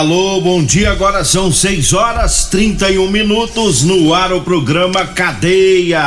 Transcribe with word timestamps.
Alô, 0.00 0.40
bom 0.40 0.64
dia. 0.64 0.92
Agora 0.92 1.22
são 1.24 1.52
6 1.52 1.92
horas 1.92 2.46
31 2.46 3.10
minutos 3.10 3.82
no 3.82 4.14
ar 4.14 4.32
o 4.32 4.40
programa 4.40 5.04
Cadeia. 5.04 6.02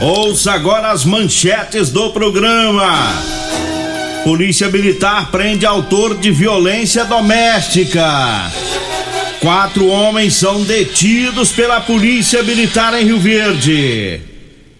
Ouça 0.00 0.50
agora 0.50 0.90
as 0.90 1.04
manchetes 1.04 1.90
do 1.90 2.10
programa. 2.10 3.14
Polícia 4.24 4.68
Militar 4.68 5.30
prende 5.30 5.64
autor 5.64 6.16
de 6.16 6.32
violência 6.32 7.04
doméstica. 7.04 8.50
Quatro 9.38 9.86
homens 9.86 10.34
são 10.34 10.64
detidos 10.64 11.52
pela 11.52 11.80
Polícia 11.80 12.42
Militar 12.42 12.92
em 13.00 13.04
Rio 13.04 13.20
Verde. 13.20 14.20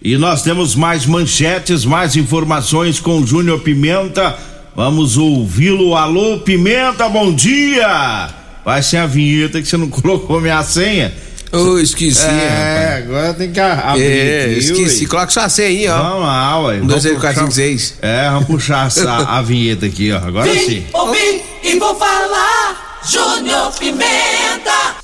E 0.01 0.17
nós 0.17 0.41
temos 0.41 0.75
mais 0.75 1.05
manchetes, 1.05 1.85
mais 1.85 2.17
informações 2.17 2.99
com 2.99 3.25
Júnior 3.25 3.61
Pimenta 3.61 4.37
Vamos 4.77 5.17
ouvi-lo. 5.17 5.95
Alô, 5.95 6.37
Pimenta, 6.37 7.09
bom 7.09 7.33
dia! 7.33 8.29
Vai 8.63 8.83
ser 8.83 8.97
a 8.97 9.07
vinheta 9.07 9.59
que 9.59 9.67
você 9.67 9.75
não 9.75 9.89
colocou 9.89 10.39
minha 10.39 10.61
senha. 10.61 11.11
Ô, 11.51 11.57
oh, 11.57 11.79
esqueci. 11.79 12.23
É, 12.23 12.89
rapaz. 12.89 13.03
agora 13.03 13.33
tem 13.33 13.51
que 13.51 13.59
abrir. 13.59 14.03
É, 14.03 14.43
aqui, 14.43 14.59
esqueci. 14.59 15.03
Ui. 15.05 15.07
Coloca 15.07 15.31
sua 15.31 15.49
senha 15.49 15.67
aí, 15.67 15.87
ó. 15.87 15.97
Vamos 15.97 16.27
lá, 16.27 16.61
ué. 16.61 16.75
Um, 16.75 16.85
dois, 16.85 17.01
três, 17.01 17.19
quatro, 17.19 17.39
cinco, 17.39 17.51
seis. 17.53 17.95
É, 18.03 18.29
vamos 18.29 18.45
puxar 18.45 18.87
a, 19.07 19.17
a 19.39 19.41
vinheta 19.41 19.87
aqui, 19.87 20.11
ó. 20.11 20.17
Agora 20.17 20.51
Vim, 20.51 20.59
sim. 20.59 20.85
Ouvi 20.93 21.41
e 21.63 21.79
vou 21.79 21.95
falar. 21.95 22.99
Júnior 23.03 23.73
Pimenta. 23.79 24.95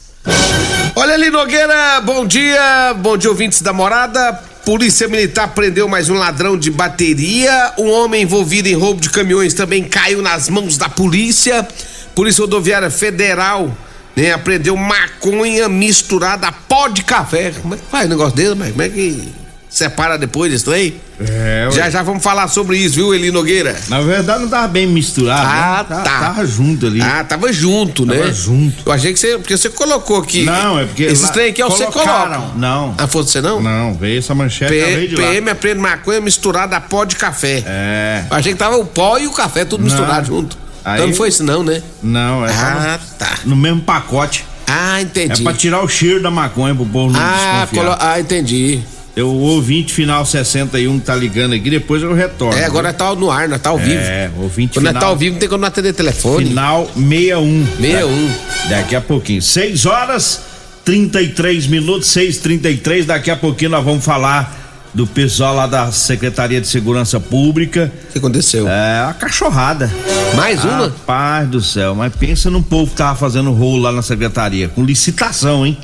Olha 0.96 1.16
ali, 1.16 1.31
Nogueira, 1.31 2.00
bom 2.02 2.28
dia. 2.28 2.94
Bom 2.98 3.18
dia, 3.18 3.31
ouvintes 3.31 3.59
da 3.64 3.74
morada. 3.74 4.53
Polícia 4.66 5.09
Militar 5.09 5.50
prendeu 5.50 5.90
mais 5.90 6.09
um 6.09 6.13
ladrão 6.13 6.57
de 6.57 6.72
bateria. 6.72 7.74
Um 7.78 7.90
homem 7.91 8.24
envolvido 8.24 8.69
em 8.69 8.74
roubo 8.74 9.01
de 9.01 9.09
caminhões 9.09 9.53
também 9.53 9.84
caiu 9.84 10.22
nas 10.22 10.47
mãos 10.47 10.78
da 10.78 10.88
polícia. 10.88 11.68
Polícia 12.16 12.44
Rodoviária 12.44 12.90
Federal 12.90 13.75
né, 14.16 14.31
apreendeu 14.31 14.78
maconha 14.78 15.68
misturada 15.68 16.47
a 16.47 16.51
pó 16.53 16.88
de 16.88 17.03
café. 17.03 17.51
Como 17.51 17.74
é 17.74 17.78
que 17.78 17.84
faz 17.91 18.07
negócio 18.07 18.38
dele? 18.38 18.56
Como 18.72 18.81
é 18.81 18.88
que 18.88 19.34
separa 19.74 20.18
depois 20.20 20.52
disso 20.52 20.70
aí? 20.72 21.02
É, 21.20 21.68
já 21.72 21.90
já 21.90 22.04
vamos 22.04 22.24
falar 22.24 22.48
sobre 22.48 22.78
isso, 22.78 22.96
viu, 22.96 23.14
Eli 23.14 23.32
Nogueira? 23.32 23.76
Na 23.88 24.02
verdade 24.02 24.44
não 24.44 24.50
tava 24.50 24.68
bem 24.68 24.86
misturado. 24.86 25.48
Ah, 25.48 25.86
né? 25.90 26.04
tá. 26.04 26.20
Tava 26.20 26.46
junto 26.46 26.86
ali. 26.88 27.02
Ah, 27.02 27.24
tava 27.24 27.52
junto, 27.52 28.06
tava 28.06 28.18
né? 28.18 28.24
Tava 28.26 28.34
junto. 28.34 28.84
Eu 28.86 28.92
achei 28.92 29.12
que 29.14 29.20
você. 29.20 29.38
Porque 29.38 29.58
você 29.58 29.70
colocou 29.70 30.18
aqui. 30.18 30.44
Não, 30.44 30.80
é 30.80 30.86
porque. 30.86 31.04
Esses 31.04 31.30
trem 31.32 31.50
aqui 31.50 31.62
é 31.62 31.66
você 31.66 31.86
coloca. 31.88 32.42
Não. 32.56 32.94
Ah, 32.98 33.08
foi 33.08 33.24
você 33.24 33.42
não? 33.42 33.62
Não, 33.62 33.96
veio 33.96 34.20
essa 34.20 34.36
manchete. 34.36 34.72
P 34.72 35.16
PM 35.16 35.50
aprende 35.50 35.80
maconha 35.80 36.22
misturada 36.22 36.78
a 36.78 36.82
pó 36.82 37.04
de 37.04 37.16
café. 37.16 37.64
É. 37.66 38.24
Eu 38.30 38.38
achei 38.38 38.54
que 38.54 38.60
tava 38.60 38.78
o 38.78 38.86
pó 38.86 39.18
e 39.18 39.28
o 39.28 39.32
café 39.32 39.66
tudo 39.66 39.82
Não. 39.82 39.90
misturado 39.90 40.28
junto. 40.28 40.58
Aí- 40.86 40.96
Então 40.96 41.08
não 41.08 41.16
foi 41.16 41.30
isso, 41.30 41.44
não, 41.44 41.64
né? 41.64 41.82
Não, 42.02 42.46
é. 42.46 42.52
Ah, 42.52 43.00
tá. 43.18 43.40
No 43.46 43.56
mesmo 43.56 43.82
pacote. 43.82 44.46
Ah, 44.68 45.02
entendi. 45.02 45.42
É 45.42 45.44
pra 45.44 45.54
tirar 45.54 45.82
o 45.84 45.88
cheiro 45.88 46.22
da 46.22 46.32
maconha 46.32 46.74
pro 46.76 46.86
povo 46.86 47.14
não 47.14 47.20
ah, 47.20 47.68
desconfiar. 47.70 47.98
ah, 48.00 48.20
entendi. 48.20 48.82
Eu, 49.16 49.28
o 49.28 49.41
ouvinte 49.41 49.94
final 49.94 50.25
61 50.25 51.00
que 51.00 51.06
tá 51.06 51.16
ligando 51.16 51.53
aqui, 51.53 51.69
depois 51.69 52.01
eu 52.01 52.13
retorno. 52.13 52.57
É, 52.57 52.66
agora 52.66 52.91
tá 52.91 53.13
no 53.13 53.29
ar, 53.29 53.47
nós 53.47 53.62
tá 53.62 53.69
ao 53.69 53.78
vivo. 53.78 54.01
É, 54.01 54.31
ouvinte 54.38 54.74
Quando 54.74 54.85
nós 54.85 54.91
final. 54.91 55.01
tá 55.01 55.07
ao 55.07 55.16
vivo, 55.16 55.34
não 55.34 55.40
tem 55.40 55.50
como 55.50 55.62
não 55.62 55.68
atender 55.68 55.94
telefone. 55.94 56.47
Final 56.47 56.88
61. 56.96 57.66
61. 57.78 58.31
Daqui 58.69 58.96
a 58.96 59.01
pouquinho. 59.01 59.41
6 59.41 59.85
horas 59.85 60.41
33 60.84 61.68
minutos, 61.68 62.09
6h33. 62.09 63.06
Daqui 63.06 63.29
a 63.29 63.35
pouquinho 63.35 63.69
nós 63.69 63.85
vamos 63.85 64.03
falar 64.03 64.62
do 64.94 65.07
pessoal 65.07 65.56
lá 65.56 65.68
da 65.68 65.91
Secretaria 65.91 66.59
de 66.59 66.68
Segurança 66.68 67.19
Pública. 67.19 67.91
O 68.09 68.12
que 68.13 68.18
aconteceu? 68.18 68.68
É 68.68 69.01
a 69.01 69.13
cachorrada. 69.13 69.91
Mais 70.35 70.63
uma? 70.63 70.88
Rapaz 70.88 71.47
do 71.50 71.62
céu, 71.62 71.94
mas 71.95 72.16
pensa 72.16 72.50
no 72.50 72.62
povo 72.62 72.91
que 72.91 72.97
tava 72.97 73.18
fazendo 73.18 73.51
rolo 73.51 73.84
lá 73.84 73.91
na 73.91 74.01
secretaria, 74.01 74.68
com 74.69 74.84
licitação, 74.84 75.66
hein? 75.66 75.78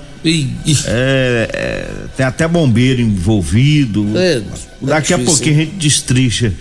É, 0.87 1.49
é, 1.53 1.87
tem 2.15 2.25
até 2.25 2.47
bombeiro 2.47 3.01
envolvido. 3.01 4.05
É, 4.17 4.41
Daqui 4.81 5.13
a 5.13 5.17
difícil, 5.17 5.25
pouquinho 5.25 5.55
a 5.55 5.59
gente 5.59 5.75
destrincha 5.75 6.53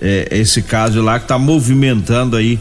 é, 0.00 0.28
esse 0.30 0.62
caso 0.62 1.00
lá 1.00 1.20
que 1.20 1.28
tá 1.28 1.38
movimentando 1.38 2.36
aí 2.36 2.58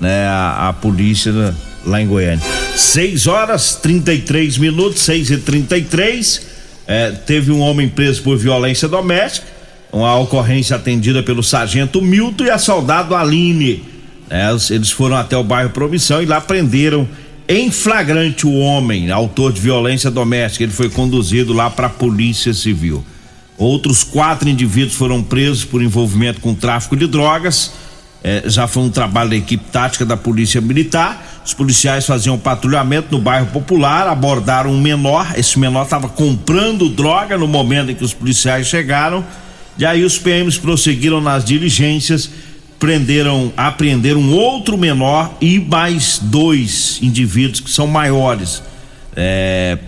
né, 0.00 0.26
a, 0.26 0.68
a 0.68 0.72
polícia 0.72 1.32
né, 1.32 1.54
lá 1.84 2.00
em 2.00 2.06
Goiânia. 2.06 2.44
6 2.74 3.26
horas 3.26 3.74
33 3.76 4.58
minutos, 4.58 5.02
6 5.02 5.30
e 5.30 5.36
33 5.38 6.58
é, 6.86 7.10
Teve 7.10 7.52
um 7.52 7.60
homem 7.60 7.86
preso 7.86 8.22
por 8.22 8.36
violência 8.38 8.88
doméstica. 8.88 9.46
Uma 9.92 10.16
ocorrência 10.18 10.76
atendida 10.76 11.22
pelo 11.22 11.42
sargento 11.42 12.00
Milton 12.00 12.44
e 12.44 12.50
a 12.50 12.58
soldado 12.58 13.14
Aline. 13.14 13.84
É, 14.30 14.48
eles 14.70 14.90
foram 14.90 15.16
até 15.16 15.36
o 15.36 15.44
bairro 15.44 15.70
Promissão 15.70 16.22
e 16.22 16.26
lá 16.26 16.40
prenderam 16.40 17.08
em 17.48 17.70
flagrante 17.70 18.46
o 18.46 18.54
homem, 18.58 19.10
autor 19.10 19.52
de 19.52 19.60
violência 19.60 20.10
doméstica. 20.10 20.64
Ele 20.64 20.72
foi 20.72 20.90
conduzido 20.90 21.54
lá 21.54 21.70
para 21.70 21.86
a 21.86 21.90
Polícia 21.90 22.52
Civil. 22.52 23.02
Outros 23.56 24.04
quatro 24.04 24.48
indivíduos 24.48 24.94
foram 24.94 25.22
presos 25.22 25.64
por 25.64 25.82
envolvimento 25.82 26.40
com 26.40 26.54
tráfico 26.54 26.94
de 26.94 27.06
drogas. 27.06 27.72
É, 28.22 28.42
já 28.46 28.66
foi 28.66 28.82
um 28.82 28.90
trabalho 28.90 29.30
da 29.30 29.36
equipe 29.36 29.64
tática 29.72 30.04
da 30.04 30.16
Polícia 30.16 30.60
Militar. 30.60 31.40
Os 31.44 31.54
policiais 31.54 32.04
faziam 32.04 32.38
patrulhamento 32.38 33.08
no 33.10 33.18
bairro 33.18 33.46
Popular, 33.46 34.06
abordaram 34.06 34.70
um 34.70 34.80
menor. 34.80 35.32
Esse 35.34 35.58
menor 35.58 35.84
estava 35.84 36.08
comprando 36.08 36.88
droga 36.90 37.38
no 37.38 37.48
momento 37.48 37.90
em 37.90 37.94
que 37.94 38.04
os 38.04 38.12
policiais 38.12 38.66
chegaram. 38.66 39.24
E 39.78 39.86
aí 39.86 40.04
os 40.04 40.18
PMs 40.18 40.58
prosseguiram 40.58 41.20
nas 41.20 41.44
diligências, 41.44 42.28
prenderam, 42.78 43.52
apreenderam 43.56 44.30
outro 44.30 44.78
menor 44.78 45.36
e 45.40 45.58
mais 45.58 46.18
dois 46.22 46.98
indivíduos 47.02 47.60
que 47.60 47.70
são 47.70 47.86
maiores. 47.86 48.62
É, 49.16 49.78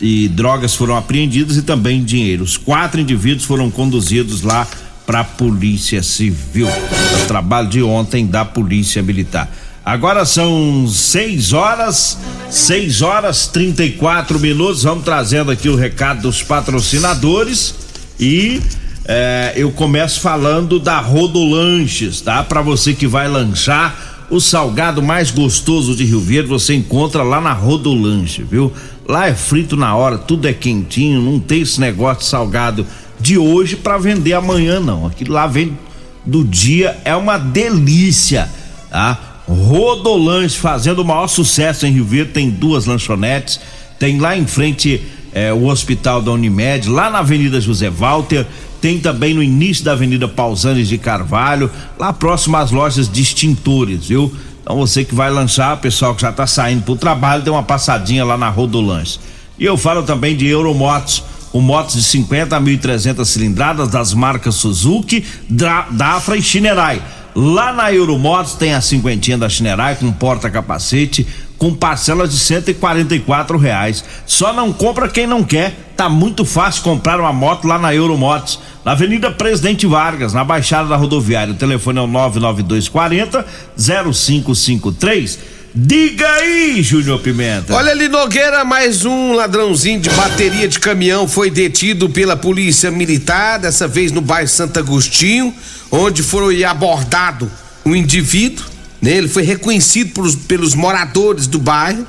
e 0.00 0.28
drogas 0.28 0.74
foram 0.74 0.96
apreendidas 0.96 1.56
e 1.56 1.62
também 1.62 2.04
dinheiro. 2.04 2.44
Os 2.44 2.56
quatro 2.56 3.00
indivíduos 3.00 3.44
foram 3.44 3.70
conduzidos 3.70 4.42
lá 4.42 4.66
para 5.06 5.20
a 5.20 5.24
Polícia 5.24 6.02
Civil. 6.02 6.68
O 6.68 7.26
trabalho 7.26 7.68
de 7.68 7.82
ontem 7.82 8.26
da 8.26 8.44
Polícia 8.44 9.02
Militar. 9.02 9.50
Agora 9.84 10.24
são 10.24 10.86
6 10.88 11.52
horas, 11.52 12.18
6 12.50 13.02
horas 13.02 13.46
34 13.48 14.38
minutos. 14.40 14.82
Vamos 14.82 15.04
trazendo 15.04 15.50
aqui 15.50 15.68
o 15.68 15.76
recado 15.76 16.22
dos 16.22 16.42
patrocinadores 16.42 17.74
e 18.18 18.62
eh, 19.06 19.52
eu 19.56 19.70
começo 19.70 20.20
falando 20.20 20.80
da 20.80 20.98
Rodolanches, 20.98 22.20
tá? 22.20 22.42
Para 22.42 22.62
você 22.62 22.94
que 22.94 23.06
vai 23.06 23.28
lanchar 23.28 24.12
O 24.30 24.40
salgado 24.40 25.02
mais 25.02 25.30
gostoso 25.30 25.94
de 25.94 26.04
Rio 26.04 26.20
Verde 26.20 26.48
você 26.48 26.74
encontra 26.74 27.22
lá 27.22 27.40
na 27.40 27.52
Rodolanche, 27.52 28.42
viu? 28.42 28.72
Lá 29.06 29.28
é 29.28 29.34
frito 29.34 29.76
na 29.76 29.94
hora, 29.94 30.16
tudo 30.16 30.48
é 30.48 30.52
quentinho, 30.52 31.20
não 31.20 31.38
tem 31.38 31.60
esse 31.60 31.78
negócio 31.78 32.22
de 32.22 32.30
salgado 32.30 32.86
de 33.20 33.36
hoje 33.36 33.76
para 33.76 33.98
vender 33.98 34.32
amanhã 34.32 34.80
não. 34.80 35.06
Aquilo 35.06 35.34
lá 35.34 35.46
vem 35.46 35.78
do 36.24 36.42
dia, 36.42 36.96
é 37.04 37.14
uma 37.14 37.36
delícia, 37.36 38.48
tá? 38.90 39.42
Rodolanche 39.46 40.56
fazendo 40.56 41.00
o 41.00 41.04
maior 41.04 41.26
sucesso 41.26 41.86
em 41.86 41.92
Rio 41.92 42.04
Verde, 42.06 42.32
tem 42.32 42.48
duas 42.48 42.86
lanchonetes, 42.86 43.60
tem 43.98 44.18
lá 44.18 44.34
em 44.34 44.46
frente 44.46 45.02
é, 45.34 45.52
o 45.52 45.66
Hospital 45.66 46.22
da 46.22 46.30
Unimed, 46.30 46.88
lá 46.88 47.10
na 47.10 47.18
Avenida 47.18 47.60
José 47.60 47.90
Walter, 47.90 48.46
tem 48.84 49.00
também 49.00 49.32
no 49.32 49.42
início 49.42 49.82
da 49.82 49.92
Avenida 49.92 50.28
Pausanes 50.28 50.88
de 50.88 50.98
Carvalho, 50.98 51.70
lá 51.98 52.12
próximo 52.12 52.58
às 52.58 52.70
lojas 52.70 53.08
de 53.08 53.22
extintores, 53.22 54.08
viu? 54.08 54.30
Então 54.62 54.76
você 54.76 55.02
que 55.02 55.14
vai 55.14 55.30
lanchar, 55.30 55.78
pessoal 55.78 56.14
que 56.14 56.20
já 56.20 56.30
tá 56.30 56.46
saindo 56.46 56.82
pro 56.82 56.94
trabalho, 56.94 57.42
dê 57.42 57.48
uma 57.48 57.62
passadinha 57.62 58.26
lá 58.26 58.36
na 58.36 58.50
Rodolanche. 58.50 59.18
E 59.58 59.64
eu 59.64 59.78
falo 59.78 60.02
também 60.02 60.36
de 60.36 60.46
Euromotos, 60.46 61.24
com 61.50 61.62
motos 61.62 61.94
de 61.94 62.02
50 62.02 62.54
a 62.54 62.60
1.300 62.60 63.24
cilindradas 63.24 63.88
das 63.88 64.12
marcas 64.12 64.56
Suzuki, 64.56 65.24
Dafra 65.48 66.36
e 66.36 66.42
Shinerai. 66.42 67.00
Lá 67.34 67.72
na 67.72 67.90
Euromotos 67.90 68.52
tem 68.52 68.74
a 68.74 68.82
cinquentinha 68.82 69.38
da 69.38 69.48
Shinerai 69.48 69.96
com 69.96 70.12
porta-capacete, 70.12 71.26
com 71.56 71.74
parcelas 71.74 72.30
de 72.30 72.38
144 72.38 73.56
reais. 73.56 74.04
Só 74.26 74.52
não 74.52 74.72
compra 74.72 75.08
quem 75.08 75.26
não 75.26 75.42
quer. 75.42 75.74
Tá 75.96 76.08
muito 76.08 76.44
fácil 76.44 76.82
comprar 76.82 77.18
uma 77.18 77.32
moto 77.32 77.66
lá 77.66 77.78
na 77.78 77.94
Euromotos, 77.94 78.60
na 78.84 78.92
Avenida 78.92 79.30
Presidente 79.30 79.86
Vargas, 79.86 80.32
na 80.32 80.44
Baixada 80.44 80.88
da 80.90 80.96
Rodoviária. 80.96 81.54
O 81.54 81.56
telefone 81.56 81.98
é 81.98 82.02
o 82.02 82.06
99240 82.06 83.46
0553 83.76 85.54
Diga 85.76 86.30
aí, 86.34 86.80
Júnior 86.84 87.18
Pimenta. 87.18 87.74
Olha 87.74 87.90
ali, 87.90 88.06
Nogueira, 88.06 88.64
mais 88.64 89.04
um 89.04 89.32
ladrãozinho 89.32 89.98
de 89.98 90.08
bateria 90.10 90.68
de 90.68 90.78
caminhão 90.78 91.26
foi 91.26 91.50
detido 91.50 92.08
pela 92.08 92.36
polícia 92.36 92.92
militar, 92.92 93.58
dessa 93.58 93.88
vez 93.88 94.12
no 94.12 94.20
bairro 94.20 94.46
Santo 94.46 94.78
Agostinho, 94.78 95.52
onde 95.90 96.22
foi 96.22 96.62
abordado 96.62 97.50
um 97.84 97.96
indivíduo, 97.96 98.64
né? 99.02 99.16
Ele 99.16 99.26
foi 99.26 99.42
reconhecido 99.42 100.12
pelos, 100.12 100.36
pelos 100.36 100.76
moradores 100.76 101.48
do 101.48 101.58
bairro 101.58 102.06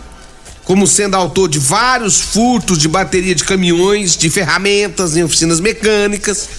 como 0.63 0.88
sendo 0.88 1.16
autor 1.16 1.48
de 1.48 1.60
vários 1.60 2.19
furtos 2.19 2.80
de 2.80 2.88
bateria 2.88 3.36
de 3.36 3.44
caminhões, 3.44 4.18
de 4.18 4.30
ferramentas 4.31 5.16
em 5.16 5.24
oficinas 5.24 5.60
mecânicas. 5.60 6.50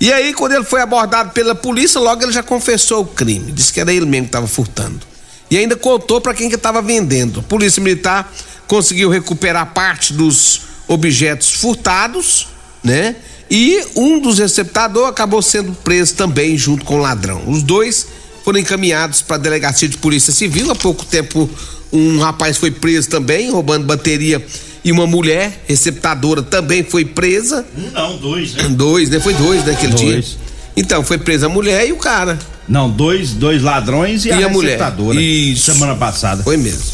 E 0.00 0.12
aí, 0.12 0.34
quando 0.34 0.52
ele 0.52 0.64
foi 0.64 0.80
abordado 0.80 1.30
pela 1.30 1.54
polícia, 1.54 2.00
logo 2.00 2.22
ele 2.22 2.32
já 2.32 2.42
confessou 2.42 3.02
o 3.02 3.06
crime. 3.06 3.52
Disse 3.52 3.72
que 3.72 3.80
era 3.80 3.92
ele 3.92 4.06
mesmo 4.06 4.26
que 4.26 4.28
estava 4.30 4.46
furtando 4.46 5.16
e 5.50 5.56
ainda 5.56 5.76
contou 5.76 6.20
para 6.20 6.34
quem 6.34 6.48
que 6.48 6.56
estava 6.56 6.82
vendendo. 6.82 7.40
A 7.40 7.42
Polícia 7.42 7.82
Militar 7.82 8.32
conseguiu 8.66 9.08
recuperar 9.08 9.72
parte 9.72 10.12
dos 10.12 10.62
objetos 10.88 11.52
furtados, 11.52 12.48
né? 12.82 13.16
E 13.48 13.80
um 13.94 14.18
dos 14.18 14.38
receptadores 14.38 15.08
acabou 15.08 15.40
sendo 15.40 15.72
preso 15.72 16.14
também 16.14 16.58
junto 16.58 16.84
com 16.84 16.96
o 16.96 16.98
ladrão. 16.98 17.48
Os 17.48 17.62
dois 17.62 18.06
foram 18.44 18.58
encaminhados 18.58 19.22
para 19.22 19.36
a 19.36 19.38
delegacia 19.38 19.88
de 19.88 19.96
polícia 19.98 20.32
civil. 20.32 20.70
Há 20.70 20.74
pouco 20.74 21.04
tempo 21.04 21.48
um 21.92 22.18
rapaz 22.18 22.56
foi 22.56 22.72
preso 22.72 23.08
também 23.08 23.50
roubando 23.50 23.86
bateria 23.86 24.44
e 24.86 24.92
uma 24.92 25.04
mulher 25.04 25.64
receptadora 25.66 26.42
também 26.42 26.84
foi 26.84 27.04
presa. 27.04 27.66
Um 27.76 27.90
não, 27.90 28.16
dois, 28.18 28.54
né? 28.54 28.68
Dois, 28.68 29.10
né? 29.10 29.18
Foi 29.18 29.34
dois 29.34 29.66
naquele 29.66 29.92
dois. 29.92 30.26
dia. 30.26 30.36
Então 30.76 31.02
foi 31.02 31.18
presa 31.18 31.46
a 31.46 31.48
mulher 31.48 31.88
e 31.88 31.92
o 31.92 31.96
cara. 31.96 32.38
Não, 32.68 32.88
dois, 32.88 33.32
dois 33.32 33.62
ladrões 33.62 34.24
e, 34.24 34.28
e 34.28 34.32
a, 34.32 34.46
a 34.46 34.48
mulher. 34.48 34.78
Isso. 35.16 35.72
Semana 35.72 35.96
passada. 35.96 36.44
Foi 36.44 36.56
mesmo. 36.56 36.84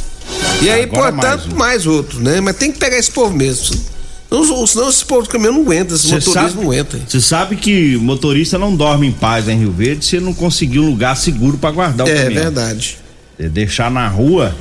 E 0.63 0.71
aí, 0.71 0.85
Agora 0.85 1.13
portanto, 1.13 1.43
mais, 1.43 1.53
um. 1.53 1.57
mais 1.57 1.87
outro, 1.87 2.19
né? 2.21 2.41
Mas 2.41 2.57
tem 2.57 2.73
que 2.73 2.79
pegar 2.79 2.97
esse 2.97 3.11
povo 3.11 3.37
mesmo. 3.37 3.77
Senão, 4.31 4.67
senão 4.67 4.89
esse 4.89 5.05
povo 5.05 5.25
do 5.25 5.29
caminhão 5.29 5.53
não 5.53 5.61
aguenta, 5.61 5.95
esse 5.95 6.07
motorista 6.07 6.51
não 6.55 6.63
aguenta. 6.63 6.99
Você 7.07 7.21
sabe 7.21 7.57
que 7.57 7.99
motorista 7.99 8.59
não 8.59 8.75
dorme 8.75 9.09
em 9.09 9.13
paz 9.13 9.47
em 9.49 9.59
Rio 9.59 9.71
Verde 9.71 10.03
se 10.03 10.19
não 10.19 10.33
conseguir 10.33 10.79
um 10.79 10.89
lugar 10.89 11.15
seguro 11.15 11.59
para 11.59 11.71
guardar 11.71 12.07
o 12.07 12.11
é, 12.11 12.15
caminhão. 12.15 12.41
É 12.41 12.45
verdade. 12.45 12.97
Deixar 13.39 13.91
na 13.91 14.09
rua 14.09 14.55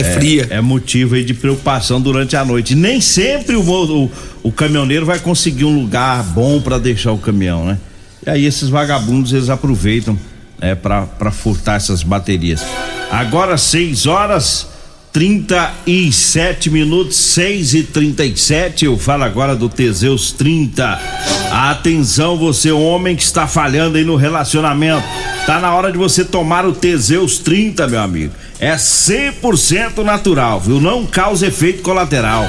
é, 0.00 0.14
fria. 0.14 0.46
É 0.50 0.60
motivo 0.60 1.14
aí 1.14 1.24
de 1.24 1.34
preocupação 1.34 2.00
durante 2.00 2.36
a 2.36 2.44
noite. 2.44 2.74
Nem 2.74 3.00
sempre 3.00 3.56
o, 3.56 3.62
o, 3.62 4.10
o 4.42 4.52
caminhoneiro 4.52 5.06
vai 5.06 5.18
conseguir 5.18 5.64
um 5.64 5.74
lugar 5.74 6.22
bom 6.22 6.60
para 6.60 6.78
deixar 6.78 7.12
o 7.12 7.18
caminhão, 7.18 7.64
né? 7.64 7.78
E 8.26 8.30
aí 8.30 8.44
esses 8.44 8.68
vagabundos 8.68 9.32
eles 9.32 9.48
aproveitam 9.48 10.18
é, 10.60 10.74
para 10.74 11.30
furtar 11.30 11.76
essas 11.76 12.02
baterias. 12.02 12.62
Agora 13.10 13.56
6 13.56 14.06
horas 14.06 14.68
37 15.12 16.70
minutos, 16.70 17.16
6 17.16 17.74
e 17.74 17.82
37 17.82 18.84
Eu 18.84 18.96
falo 18.96 19.24
agora 19.24 19.56
do 19.56 19.68
Teseus 19.68 20.30
30. 20.32 21.00
Atenção, 21.50 22.36
você, 22.36 22.70
homem 22.70 23.16
que 23.16 23.22
está 23.22 23.46
falhando 23.46 23.98
aí 23.98 24.04
no 24.04 24.14
relacionamento. 24.14 25.04
Tá 25.46 25.58
na 25.58 25.74
hora 25.74 25.90
de 25.90 25.98
você 25.98 26.24
tomar 26.24 26.64
o 26.64 26.72
Teseus 26.72 27.38
30, 27.38 27.88
meu 27.88 28.00
amigo. 28.00 28.32
É 28.60 28.76
100% 28.76 30.04
natural, 30.04 30.60
viu? 30.60 30.78
Não 30.78 31.06
causa 31.06 31.46
efeito 31.46 31.82
colateral. 31.82 32.44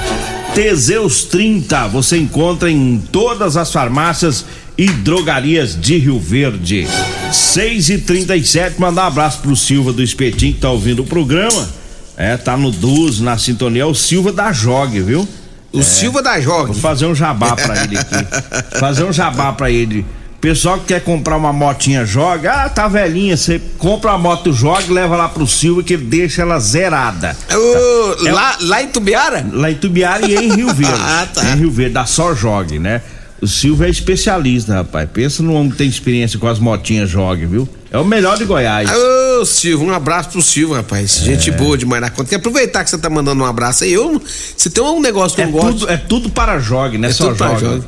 Teseus 0.54 1.24
30 1.24 1.88
você 1.88 2.18
encontra 2.18 2.70
em 2.70 3.02
todas 3.12 3.56
as 3.56 3.72
farmácias 3.72 4.46
e 4.78 4.88
drogarias 4.88 5.80
de 5.80 5.98
Rio 5.98 6.20
Verde. 6.20 6.86
6 7.32 7.90
e 7.90 7.98
37 8.00 8.80
mandar 8.80 9.06
um 9.06 9.08
abraço 9.08 9.40
pro 9.40 9.56
Silva 9.56 9.94
do 9.94 10.04
Espetinho 10.04 10.54
que 10.54 10.60
tá 10.60 10.70
ouvindo 10.70 11.02
o 11.02 11.06
programa. 11.06 11.70
É, 12.18 12.36
tá 12.36 12.58
no 12.58 12.72
12, 12.72 13.24
na 13.24 13.38
sintonia, 13.38 13.84
é 13.84 13.86
o 13.86 13.96
Silva 13.96 14.34
da 14.34 14.52
Jogue, 14.52 15.00
viu? 15.00 15.26
O 15.72 15.80
é, 15.80 15.84
Silva 15.84 16.22
da 16.22 16.42
Jogue. 16.42 16.74
Vou 16.74 16.82
fazer 16.82 17.06
um 17.06 17.16
jabá 17.16 17.56
pra 17.56 17.84
ele 17.86 17.98
aqui. 17.98 18.28
fazer 18.78 19.06
um 19.06 19.14
jabá 19.14 19.54
pra 19.54 19.72
ele. 19.72 20.06
Pessoal 20.42 20.80
que 20.80 20.86
quer 20.86 21.04
comprar 21.04 21.38
uma 21.38 21.54
motinha 21.54 22.04
joga, 22.04 22.66
ah, 22.66 22.70
tá 22.70 22.88
velhinha, 22.88 23.38
você 23.38 23.62
compra 23.78 24.14
a 24.14 24.18
moto 24.18 24.52
joga, 24.52 24.92
leva 24.92 25.16
lá 25.16 25.30
pro 25.30 25.46
Silva 25.46 25.84
que 25.84 25.94
ele 25.94 26.06
deixa 26.06 26.42
ela 26.42 26.60
zerada. 26.60 27.38
Uh, 27.52 28.28
é, 28.28 28.32
lá, 28.32 28.58
lá 28.62 28.82
em 28.82 28.88
Tubiara? 28.88 29.46
Lá 29.54 29.70
em 29.70 29.76
Tubiara 29.76 30.26
e 30.26 30.36
em 30.36 30.56
Rio 30.56 30.74
Verde. 30.74 31.00
ah, 31.00 31.28
tá. 31.32 31.44
Em 31.52 31.58
Rio 31.58 31.70
Verde, 31.70 31.94
da 31.94 32.08
Só 32.08 32.34
Jogue, 32.34 32.80
né? 32.80 33.04
O 33.40 33.48
Silvio 33.48 33.86
é 33.86 33.90
especialista, 33.90 34.74
rapaz. 34.74 35.10
Pensa 35.12 35.42
no 35.42 35.54
homem 35.54 35.72
que 35.72 35.78
tem 35.78 35.88
experiência 35.88 36.38
com 36.38 36.48
as 36.48 36.60
motinhas 36.60 37.10
jogue, 37.10 37.48
viu? 37.48 37.68
É 37.92 37.98
o 37.98 38.06
melhor 38.06 38.38
de 38.38 38.46
Goiás. 38.46 38.88
Ô, 38.92 39.46
Silvio, 39.46 39.88
um 39.88 39.92
abraço 39.92 40.30
pro 40.30 40.42
Silvio, 40.44 40.76
rapaz. 40.76 41.22
É. 41.22 41.26
Gente 41.26 41.50
boa 41.52 41.76
demais 41.76 42.02
na 42.02 42.10
conta. 42.12 42.30
Quer 42.30 42.36
aproveitar 42.36 42.84
que 42.84 42.90
você 42.92 43.00
tá 43.00 43.10
mandando 43.10 43.44
um 43.44 43.46
abraço 43.46 43.84
aí. 43.84 43.94
Eu, 43.94 44.22
se 44.56 44.70
tem 44.70 44.84
um 44.84 45.02
negócio 45.02 45.36
que 45.36 45.42
é 45.42 45.46
eu 45.46 45.52
gosto. 45.52 45.80
Tudo, 45.80 45.92
é 45.92 45.98
tudo 45.98 46.30
para 46.30 46.60
jogue, 46.60 47.00
né? 47.00 47.10
É 47.10 47.14
Só 47.14 47.34
jogue. 47.34 47.84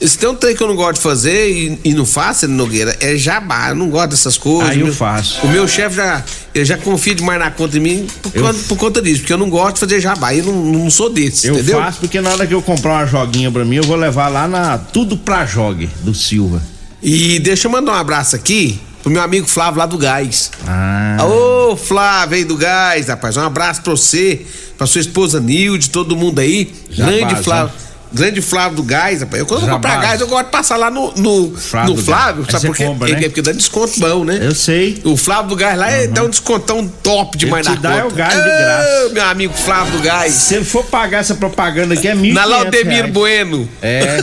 Se 0.00 0.18
tem 0.18 0.28
um 0.28 0.34
trem 0.34 0.54
que 0.54 0.62
eu 0.62 0.68
não 0.68 0.76
gosto 0.76 0.96
de 0.96 1.00
fazer 1.00 1.50
e, 1.50 1.78
e 1.84 1.94
não 1.94 2.04
faço, 2.04 2.46
Nogueira, 2.46 2.96
é 3.00 3.16
jabá. 3.16 3.70
Eu 3.70 3.74
não 3.74 3.88
gosto 3.88 4.10
dessas 4.10 4.36
coisas. 4.36 4.70
Aí 4.70 4.80
eu 4.80 4.92
faço. 4.92 5.40
O 5.46 5.48
meu 5.48 5.66
chefe 5.66 5.96
já, 5.96 6.22
ele 6.54 6.64
já 6.64 6.76
confia 6.76 7.14
demais 7.14 7.38
na 7.38 7.50
conta 7.50 7.72
de 7.72 7.80
mim 7.80 8.06
por, 8.22 8.30
eu, 8.34 8.42
conta, 8.42 8.58
por 8.68 8.76
conta 8.76 9.02
disso, 9.02 9.20
porque 9.20 9.32
eu 9.32 9.38
não 9.38 9.48
gosto 9.48 9.74
de 9.74 9.80
fazer 9.80 10.00
jabá. 10.00 10.34
Eu 10.34 10.44
não, 10.44 10.52
não 10.52 10.90
sou 10.90 11.08
desse, 11.08 11.46
eu 11.46 11.54
entendeu? 11.54 11.78
Eu 11.78 11.84
faço 11.84 12.00
porque 12.00 12.20
na 12.20 12.30
hora 12.30 12.46
que 12.46 12.52
eu 12.52 12.60
comprar 12.60 12.92
uma 12.92 13.06
joguinha 13.06 13.50
pra 13.50 13.64
mim, 13.64 13.76
eu 13.76 13.84
vou 13.84 13.96
levar 13.96 14.28
lá 14.28 14.46
na 14.46 14.76
Tudo 14.76 15.16
Pra 15.16 15.46
Jogue, 15.46 15.88
do 16.02 16.14
Silva. 16.14 16.62
E 17.02 17.38
deixa 17.38 17.66
eu 17.66 17.72
mandar 17.72 17.92
um 17.92 17.96
abraço 17.96 18.36
aqui 18.36 18.78
pro 19.02 19.10
meu 19.10 19.22
amigo 19.22 19.46
Flávio 19.46 19.78
lá 19.78 19.86
do 19.86 19.96
Gás. 19.96 20.50
Ah. 20.66 21.18
Ô, 21.24 21.76
Flávio 21.76 22.36
aí 22.36 22.44
do 22.44 22.56
Gás, 22.56 23.08
rapaz. 23.08 23.36
Um 23.36 23.42
abraço 23.42 23.80
pra 23.80 23.92
você, 23.92 24.44
pra 24.76 24.86
sua 24.86 25.00
esposa 25.00 25.40
Nilde, 25.40 25.90
todo 25.90 26.16
mundo 26.16 26.40
aí. 26.40 26.74
Já 26.90 27.06
Grande 27.06 27.36
Flávio. 27.36 27.72
Grande 28.12 28.40
Flávio 28.40 28.76
do 28.76 28.82
Gás, 28.82 29.20
rapaz. 29.20 29.40
Eu, 29.40 29.46
quando 29.46 29.60
eu 29.60 29.66
vou 29.66 29.76
comprar 29.76 30.00
gás, 30.00 30.20
eu 30.20 30.28
gosto 30.28 30.46
de 30.46 30.52
passar 30.52 30.76
lá 30.76 30.90
no, 30.90 31.12
no 31.16 31.56
Flávio. 31.56 31.94
No 31.94 32.02
Flávio 32.02 32.46
sabe 32.50 32.66
por 32.66 32.76
quê? 32.76 32.84
Compra, 32.84 33.08
né? 33.08 33.20
Porque 33.22 33.42
dá 33.42 33.52
desconto 33.52 33.98
bom, 33.98 34.24
né? 34.24 34.38
Eu 34.40 34.54
sei. 34.54 35.00
O 35.04 35.16
Flávio 35.16 35.50
do 35.50 35.56
Gás 35.56 35.76
lá 35.78 35.88
uhum. 35.88 36.12
dá 36.12 36.22
um 36.24 36.30
descontão 36.30 36.88
top 37.02 37.36
demais 37.36 37.66
na 37.66 37.74
dá 37.74 37.90
conta. 37.90 38.00
É 38.00 38.04
o 38.04 38.10
gás 38.10 38.34
de 38.34 38.42
graça. 38.42 39.08
meu 39.12 39.24
amigo 39.24 39.54
Flávio 39.54 39.92
do 39.92 40.02
Gás. 40.02 40.32
Se 40.32 40.54
ele 40.54 40.64
for 40.64 40.84
pagar 40.84 41.18
essa 41.18 41.34
propaganda 41.34 41.94
aqui, 41.94 42.08
é 42.08 42.14
mil 42.14 42.34
Na 42.34 42.44
Laudemir 42.44 43.10
Bueno. 43.12 43.68
É. 43.82 44.22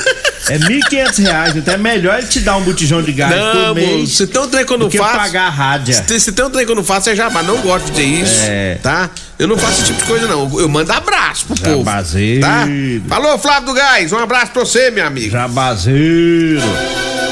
É 0.50 0.60
mil 0.60 0.82
quinhentos 0.82 1.20
reais. 1.20 1.56
Então 1.56 1.74
é 1.74 1.78
melhor 1.78 2.18
ele 2.18 2.28
te 2.28 2.40
dar 2.40 2.58
um 2.58 2.64
botijão 2.64 3.02
de 3.02 3.12
gás 3.14 3.36
não, 3.36 3.68
por 3.68 3.76
mês. 3.76 4.18
Se 4.18 4.28
tem 4.28 4.42
um 4.42 4.48
trem 4.48 4.66
que 4.66 4.74
eu 4.74 4.78
não 4.78 4.92
faço. 4.92 5.18
pagar 5.18 5.48
a 5.48 5.50
rádio. 5.50 5.94
Se, 5.94 6.20
se 6.20 6.32
tem 6.32 6.46
um 6.46 6.50
trem 6.50 6.66
que 6.66 6.72
eu 6.72 6.76
não 6.76 6.84
faço, 6.84 7.10
é 7.10 7.16
jabá. 7.16 7.42
Não 7.44 7.58
gosto 7.62 7.92
de 7.92 8.02
isso. 8.02 8.42
É. 8.44 8.78
Tá? 8.82 9.10
Eu 9.44 9.48
não 9.50 9.58
faço 9.58 9.82
esse 9.82 9.92
tipo 9.92 10.00
de 10.00 10.06
coisa, 10.06 10.26
não. 10.26 10.58
Eu 10.58 10.70
mando 10.70 10.94
abraço 10.94 11.48
pro 11.48 11.58
Jabazeiro. 11.58 12.40
povo. 12.40 12.54
Tá? 12.54 12.66
Falou, 13.10 13.38
Flávio 13.38 13.66
do 13.66 13.74
Gás. 13.74 14.14
Um 14.14 14.18
abraço 14.18 14.54
pra 14.54 14.64
você, 14.64 14.90
meu 14.90 15.06
amigo. 15.06 15.30
Jabazeiro. 15.32 16.62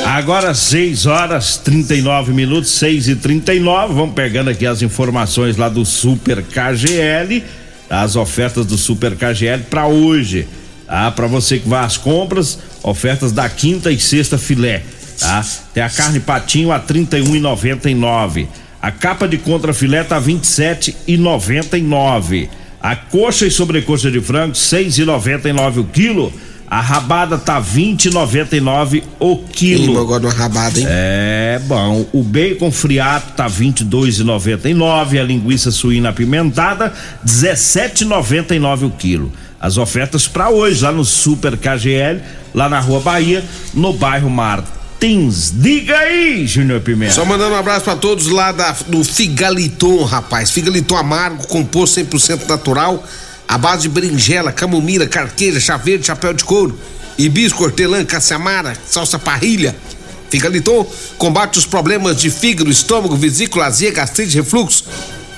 Agora 0.05 0.53
6 0.53 1.05
horas 1.05 1.55
39 1.55 2.33
minutos, 2.33 2.71
6 2.71 3.07
e 3.07 3.15
39 3.15 3.93
Vamos 3.93 4.13
pegando 4.13 4.49
aqui 4.49 4.65
as 4.65 4.81
informações 4.81 5.55
lá 5.55 5.69
do 5.69 5.85
Super 5.85 6.43
KGL. 6.43 7.45
As 7.89 8.17
ofertas 8.17 8.65
do 8.65 8.77
Super 8.77 9.15
KGL 9.15 9.63
para 9.69 9.87
hoje. 9.87 10.49
Tá? 10.85 11.09
Para 11.11 11.27
você 11.27 11.59
que 11.59 11.69
vai 11.69 11.85
às 11.85 11.95
compras, 11.95 12.59
ofertas 12.83 13.31
da 13.31 13.47
quinta 13.47 13.89
e 13.89 13.97
sexta 13.97 14.37
filé. 14.37 14.83
Tá? 15.17 15.45
Tem 15.73 15.81
a 15.81 15.89
carne 15.89 16.19
patinho 16.19 16.73
a 16.73 16.79
31,99. 16.81 18.47
A 18.81 18.91
capa 18.91 19.27
de 19.27 19.37
contrafilé 19.37 20.03
tá 20.03 20.19
27,99. 20.19 22.49
A 22.81 22.95
coxa 22.95 23.45
e 23.45 23.51
sobrecoxa 23.51 24.09
de 24.09 24.19
frango 24.19 24.53
6,99 24.53 25.77
o 25.77 25.83
quilo. 25.83 26.33
A 26.67 26.79
rabada 26.79 27.37
tá 27.37 27.61
20,99 27.61 29.03
o 29.19 29.37
quilo. 29.37 29.93
Eu 29.93 30.05
gosto 30.05 30.21
de 30.21 30.27
uma 30.27 30.33
rabada, 30.33 30.79
hein? 30.79 30.85
É 30.89 31.61
bom. 31.65 32.07
O 32.13 32.23
bacon 32.23 32.71
friato 32.71 33.33
tá 33.33 33.47
22,99. 33.47 35.19
A 35.19 35.23
linguiça 35.23 35.69
suína 35.69 36.09
apimentada 36.09 36.91
17,99 37.25 38.87
o 38.87 38.89
quilo. 38.89 39.31
As 39.59 39.77
ofertas 39.77 40.27
para 40.27 40.49
hoje 40.49 40.83
lá 40.83 40.91
no 40.91 41.05
Super 41.05 41.55
KGL, 41.55 42.19
lá 42.51 42.67
na 42.67 42.79
Rua 42.79 43.01
Bahia, 43.01 43.43
no 43.75 43.93
bairro 43.93 44.27
Martins. 45.01 45.51
Diga 45.55 45.97
aí, 45.97 46.45
Júnior 46.45 46.79
Pimenta. 46.81 47.13
Só 47.13 47.25
mandando 47.25 47.55
um 47.55 47.57
abraço 47.57 47.85
para 47.85 47.95
todos 47.95 48.27
lá 48.27 48.51
da, 48.51 48.71
do 48.87 49.03
Figaliton, 49.03 50.03
rapaz. 50.03 50.51
Figaliton 50.51 50.95
amargo, 50.95 51.47
composto 51.47 51.99
100% 51.99 52.47
natural, 52.47 53.03
à 53.47 53.57
base 53.57 53.83
de 53.83 53.89
berinjela, 53.89 54.51
camomila, 54.51 55.07
carqueja, 55.07 55.59
chá 55.59 55.75
verde, 55.75 56.05
chapéu 56.05 56.33
de 56.33 56.43
couro, 56.43 56.77
hibisco, 57.17 57.63
hortelã, 57.63 58.05
caçamara, 58.05 58.77
salsa 58.85 59.17
parrilha. 59.17 59.75
Figaliton 60.29 60.87
combate 61.17 61.57
os 61.57 61.65
problemas 61.65 62.17
de 62.21 62.29
fígado, 62.29 62.69
estômago, 62.69 63.15
vesícula, 63.15 63.65
azia, 63.65 63.91
gastrite, 63.91 64.37
refluxo, 64.37 64.85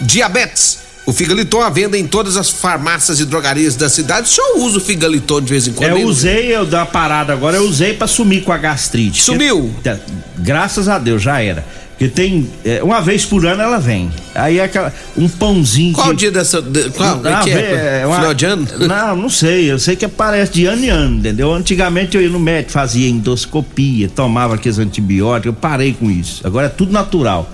diabetes. 0.02 0.80
O 1.06 1.12
Figaliton 1.12 1.62
à 1.62 1.70
venda 1.70 1.98
em 1.98 2.08
todas 2.08 2.38
as 2.38 2.50
farmácias 2.50 3.20
e 3.20 3.26
drogarias 3.26 3.76
da 3.76 3.90
cidade. 3.90 4.30
Só 4.30 4.58
uso 4.58 4.78
o 4.78 4.82
Figaliton 4.82 5.42
de 5.42 5.50
vez 5.50 5.68
em 5.68 5.74
quando. 5.74 5.90
Eu 5.92 5.98
hein, 5.98 6.06
usei, 6.06 6.56
eu 6.56 6.66
dei 6.66 6.80
uma 6.80 6.86
parada 6.86 7.34
agora, 7.34 7.58
eu 7.58 7.64
usei 7.64 7.94
pra 7.94 8.08
sumir 8.08 8.44
com 8.44 8.54
a 8.54 8.58
gastrite. 8.58 9.22
Sumiu? 9.22 9.70
Porque- 9.74 10.00
graças 10.38 10.88
a 10.88 10.98
Deus, 10.98 11.22
já 11.22 11.42
era. 11.42 11.66
Porque 11.90 12.08
tem. 12.08 12.50
é, 12.66 12.82
uma 12.82 13.02
vez 13.02 13.24
por 13.26 13.46
ano 13.46 13.62
ela 13.62 13.78
vem. 13.80 14.10
Aí 14.34 14.60
é 14.60 14.64
aquela. 14.64 14.92
Um 15.16 15.28
pãozinho. 15.30 15.94
Qual 15.94 16.08
o 16.08 16.10
que, 16.12 16.16
dia 16.16 16.32
dessa. 16.32 16.62
De, 16.62 16.90
qual? 16.90 17.22
Ah, 17.24 17.42
que 17.44 17.52
vê, 17.52 17.60
é? 17.62 18.00
é 18.02 18.08
uma- 18.08 18.16
Final 18.16 18.34
de 18.34 18.46
ano? 18.46 18.68
Não, 18.80 19.16
não 19.16 19.30
sei. 19.30 19.72
Eu 19.72 19.78
sei 19.78 19.96
que 19.96 20.04
aparece 20.06 20.54
de 20.54 20.66
ano 20.66 20.84
em 20.84 20.90
ano, 20.90 21.18
entendeu? 21.20 21.54
Antigamente 21.54 22.16
eu 22.18 22.24
ia 22.24 22.30
no 22.30 22.40
médico, 22.40 22.72
fazia 22.72 23.08
endoscopia, 23.10 24.10
tomava 24.10 24.56
aqueles 24.56 24.80
antibióticos, 24.80 25.46
eu 25.48 25.54
parei 25.54 25.94
com 25.94 26.10
isso. 26.10 26.46
Agora 26.48 26.66
é 26.66 26.70
tudo 26.70 26.92
natural. 26.92 27.48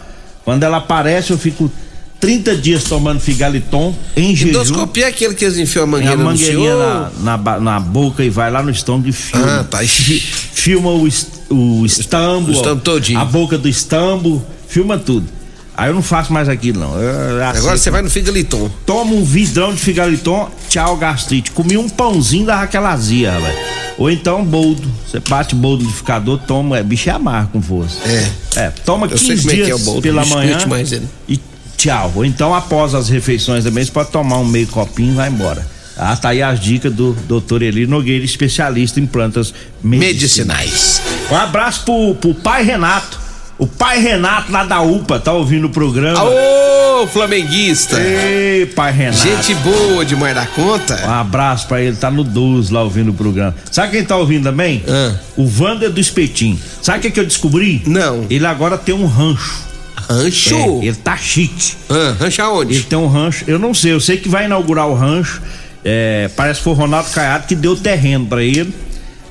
Quando 0.46 0.64
ela 0.64 0.78
aparece, 0.78 1.32
eu 1.32 1.38
fico 1.38 1.70
30 2.20 2.56
dias 2.58 2.84
tomando 2.84 3.20
figaliton 3.20 3.96
em 4.16 4.36
jejum. 4.36 4.50
Endoscopia 4.50 5.06
é 5.06 5.08
aquele 5.10 5.34
que 5.34 5.46
eles 5.46 5.58
enfiam 5.58 5.84
a 5.84 5.88
É 5.88 5.90
mangueira 5.92 6.14
a 6.14 6.18
mangueirinha 6.18 6.76
na, 6.76 7.38
na, 7.38 7.60
na 7.60 7.80
boca 7.80 8.24
e 8.24 8.30
vai 8.30 8.52
lá 8.52 8.62
no 8.62 8.70
estômago 8.72 9.08
e 9.08 9.14
filma. 9.14 9.60
Ah, 9.60 9.64
tá. 9.64 9.78
Fi- 9.80 10.20
Filma 10.20 10.90
o, 10.90 11.08
o 11.50 11.86
estambo, 11.86 12.50
O 12.50 12.54
estambo 12.54 12.82
todinho. 12.82 13.20
a 13.20 13.24
boca 13.26 13.58
do 13.58 13.70
estambo, 13.70 14.44
filma 14.68 14.98
tudo. 14.98 15.26
Aí 15.78 15.90
eu 15.90 15.94
não 15.94 16.02
faço 16.04 16.34
mais 16.34 16.50
aquilo, 16.50 16.82
não. 16.82 16.94
Eu- 17.00 17.38
eu 17.38 17.46
Agora 17.46 17.78
você 17.78 17.90
vai 17.90 18.02
no 18.02 18.10
Figaliton. 18.10 18.70
Toma 18.86 19.14
um 19.14 19.24
vidrão 19.24 19.74
de 19.74 19.80
figaliton, 19.80 20.50
tchau, 20.70 20.98
gastrite. 20.98 21.52
Comi 21.52 21.78
um 21.78 21.88
pãozinho 21.88 22.46
da 22.46 22.58
Raquel 22.58 22.86
Azia, 22.86 23.32
rapaz. 23.32 23.56
Ou 23.98 24.12
então 24.12 24.44
boldo. 24.44 24.86
Você 25.08 25.22
bate 25.22 25.56
boldo 25.56 25.78
no 25.84 25.88
liquidificador, 25.88 26.38
toma. 26.46 26.78
É, 26.80 26.84
bicho 26.84 27.10
é 27.10 27.14
amargo 27.14 27.52
com 27.54 27.62
força. 27.62 27.96
É. 28.06 28.30
É, 28.58 28.70
toma 28.84 29.08
Eu 29.08 29.18
sei 29.18 29.30
15 29.38 29.42
como 29.42 29.52
é 29.52 29.56
que 29.56 29.64
dias 29.66 29.82
é 29.82 29.84
boldo, 29.86 30.02
pela 30.02 30.26
manhã 30.26 30.66
mais 30.68 30.92
ele. 30.92 31.08
e 31.30 31.40
tchau. 31.80 32.12
Ou 32.16 32.26
então 32.26 32.54
após 32.54 32.94
as 32.94 33.08
refeições 33.10 33.64
também, 33.64 33.84
você 33.84 33.92
pode 33.92 34.12
tomar 34.12 34.38
um 34.38 34.46
meio 34.46 34.68
copinho 34.68 35.14
e 35.14 35.16
vai 35.16 35.30
embora. 35.30 35.66
Ah, 35.98 36.16
tá 36.16 36.30
aí 36.30 36.42
as 36.42 36.60
dicas 36.60 36.94
do 36.94 37.14
doutor 37.28 37.62
Eli 37.62 37.86
Nogueira, 37.88 38.24
especialista 38.24 39.00
em 39.00 39.06
plantas 39.06 39.54
medicinais. 39.84 41.02
Medicinais. 41.02 41.02
Um 41.32 41.36
abraço 41.36 41.84
pro, 41.84 42.16
pro 42.16 42.34
pai 42.34 42.64
Renato. 42.64 43.20
O 43.58 43.68
pai 43.68 44.00
Renato 44.00 44.50
lá 44.52 44.64
da 44.64 44.80
UPA 44.82 45.20
tá 45.20 45.34
ouvindo 45.34 45.68
o 45.68 45.70
programa. 45.70 46.24
Ô, 46.24 47.06
flamenguista. 47.08 48.00
Ei, 48.00 48.66
pai 48.68 48.94
Renato. 48.94 49.22
Gente 49.22 49.54
boa 49.56 50.06
demais 50.06 50.34
da 50.34 50.44
Um 50.44 50.46
conta. 50.56 50.96
abraço 51.20 51.68
pra 51.68 51.82
ele, 51.82 51.98
tá 51.98 52.10
no 52.10 52.24
12 52.24 52.72
lá 52.74 52.82
ouvindo 52.84 53.12
o 53.12 53.14
programa. 53.14 53.54
Sabe 53.70 53.92
quem 53.92 54.06
tá 54.06 54.16
ouvindo 54.16 54.44
também? 54.46 54.82
Ah. 54.88 55.16
O 55.36 55.44
Wander 55.62 55.90
do 55.92 56.00
Espetinho. 56.00 56.58
Sabe 56.82 57.00
o 57.00 57.02
que, 57.02 57.12
que 57.12 57.20
eu 57.20 57.26
descobri? 57.26 57.82
Não. 57.86 58.26
Ele 58.30 58.46
agora 58.46 58.78
tem 58.78 58.96
um 58.96 59.06
rancho. 59.06 59.68
Rancho? 60.08 60.56
É, 60.56 60.86
ele 60.86 60.96
tá 60.96 61.16
chique. 61.18 61.74
Ah, 61.90 62.16
rancho 62.20 62.42
aonde? 62.42 62.74
Ele 62.76 62.84
tem 62.84 62.98
um 62.98 63.08
rancho, 63.08 63.44
eu 63.48 63.58
não 63.60 63.74
sei, 63.74 63.94
eu 63.94 64.00
sei 64.00 64.18
que 64.18 64.30
vai 64.30 64.46
inaugurar 64.46 64.88
o 64.88 64.94
rancho. 64.94 65.42
é, 65.84 66.30
parece 66.36 66.60
que 66.60 66.64
foi 66.66 66.74
o 66.74 66.76
Ronaldo 66.76 67.10
Caiado 67.12 67.48
que 67.48 67.56
deu 67.56 67.76
terreno 67.76 68.26
pra 68.26 68.44
ele. 68.44 68.74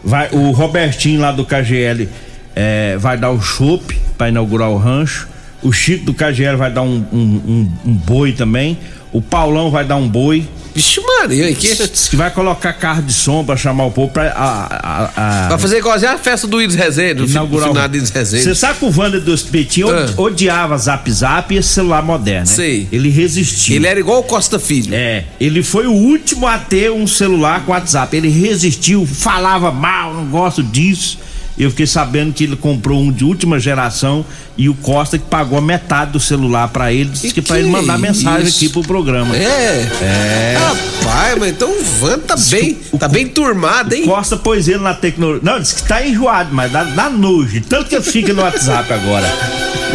Vai, 0.02 0.28
o 0.32 0.50
Robertinho 0.52 1.20
lá 1.20 1.30
do 1.32 1.44
KGL 1.44 2.08
é, 2.56 2.96
vai 2.98 3.18
dar 3.18 3.30
o 3.30 3.40
chopp 3.40 3.94
pra 4.16 4.28
inaugurar 4.28 4.70
o 4.70 4.76
rancho. 4.78 5.28
O 5.62 5.72
Chico 5.72 6.04
do 6.06 6.14
KGL 6.14 6.56
vai 6.56 6.70
dar 6.72 6.82
um, 6.82 7.04
um- 7.12 7.18
um- 7.46 7.72
um 7.90 7.92
boi 7.94 8.32
também. 8.32 8.78
O 9.12 9.20
Paulão 9.20 9.70
vai 9.70 9.84
dar 9.84 9.96
um 9.96 10.08
boi. 10.08 10.46
Vixe, 10.74 11.00
Maria, 11.00 11.52
que... 11.54 11.74
Diz 11.74 12.08
que 12.08 12.16
vai 12.16 12.30
colocar 12.30 12.72
carro 12.72 13.02
de 13.02 13.12
som 13.12 13.44
pra 13.44 13.56
chamar 13.56 13.86
o 13.86 13.90
povo 13.90 14.12
pra 14.12 14.30
a, 14.32 14.66
a, 14.74 15.44
a- 15.46 15.48
Vai 15.48 15.58
fazer 15.58 15.78
igualzinho 15.78 16.12
a 16.12 16.18
festa 16.18 16.46
do 16.46 16.60
Iris 16.62 16.74
Rezende, 16.74 17.22
inaugurar 17.24 17.70
o 17.72 17.96
Iris 17.96 18.10
Rezende. 18.10 18.44
Você 18.44 18.54
sabe 18.54 18.78
que 18.78 18.84
o 18.84 18.90
Wander 18.96 19.20
do 19.20 19.34
Espetinho 19.34 19.88
Ah. 19.90 20.08
odiava 20.16 20.76
Zap 20.78 21.10
Zap 21.10 21.52
e 21.54 21.58
esse 21.58 21.68
celular 21.70 22.02
moderno, 22.02 22.40
né? 22.40 22.54
Sei. 22.54 22.86
Ele 22.92 23.08
resistiu. 23.08 23.76
Ele 23.76 23.86
era 23.86 23.98
igual 23.98 24.20
o 24.20 24.22
Costa 24.24 24.58
Filho. 24.58 24.94
É, 24.94 25.24
ele 25.40 25.62
foi 25.62 25.86
o 25.86 25.92
último 25.92 26.46
a 26.46 26.58
ter 26.58 26.90
um 26.90 27.06
celular 27.06 27.64
com 27.64 27.72
WhatsApp. 27.72 28.16
Ele 28.16 28.28
resistiu, 28.28 29.06
falava 29.06 29.70
mal, 29.72 30.14
não 30.14 30.26
gosto 30.26 30.62
disso. 30.62 31.18
Eu 31.58 31.70
fiquei 31.70 31.86
sabendo 31.86 32.32
que 32.32 32.44
ele 32.44 32.54
comprou 32.56 33.00
um 33.00 33.10
de 33.10 33.24
última 33.24 33.58
geração 33.58 34.24
e 34.56 34.68
o 34.68 34.74
Costa 34.74 35.18
que 35.18 35.24
pagou 35.24 35.58
a 35.58 35.60
metade 35.60 36.12
do 36.12 36.20
celular 36.20 36.68
pra 36.68 36.92
ele, 36.92 37.10
disse 37.10 37.28
que, 37.28 37.34
Que 37.34 37.42
pra 37.42 37.58
ele 37.58 37.66
que 37.66 37.72
mandar 37.72 37.94
é 37.94 37.98
mensagem 37.98 38.46
isso? 38.46 38.56
aqui 38.58 38.68
pro 38.68 38.82
programa. 38.82 39.36
É. 39.36 39.88
É. 40.00 40.56
Rapaz, 40.58 41.38
mas 41.38 41.48
então 41.50 41.68
o 41.70 41.82
Van 41.82 42.18
tá 42.20 42.36
bem, 42.50 42.78
o- 42.92 42.98
tá 42.98 43.08
bem 43.08 43.26
turmado, 43.26 43.94
hein? 43.94 44.04
Costa 44.06 44.36
pôs 44.36 44.68
ele 44.68 44.78
na 44.78 44.94
tecnologia. 44.94 45.40
Não, 45.42 45.60
disse 45.60 45.74
que 45.76 45.82
tá 45.88 46.06
enjoado, 46.06 46.50
mas 46.54 46.70
dá, 46.70 46.84
dá 46.84 47.10
nojo. 47.10 47.60
Tanto 47.62 47.88
que 47.88 47.94
ele 47.96 48.04
fica 48.04 48.32
no 48.32 48.42
WhatsApp 48.42 48.92
agora. 48.92 49.26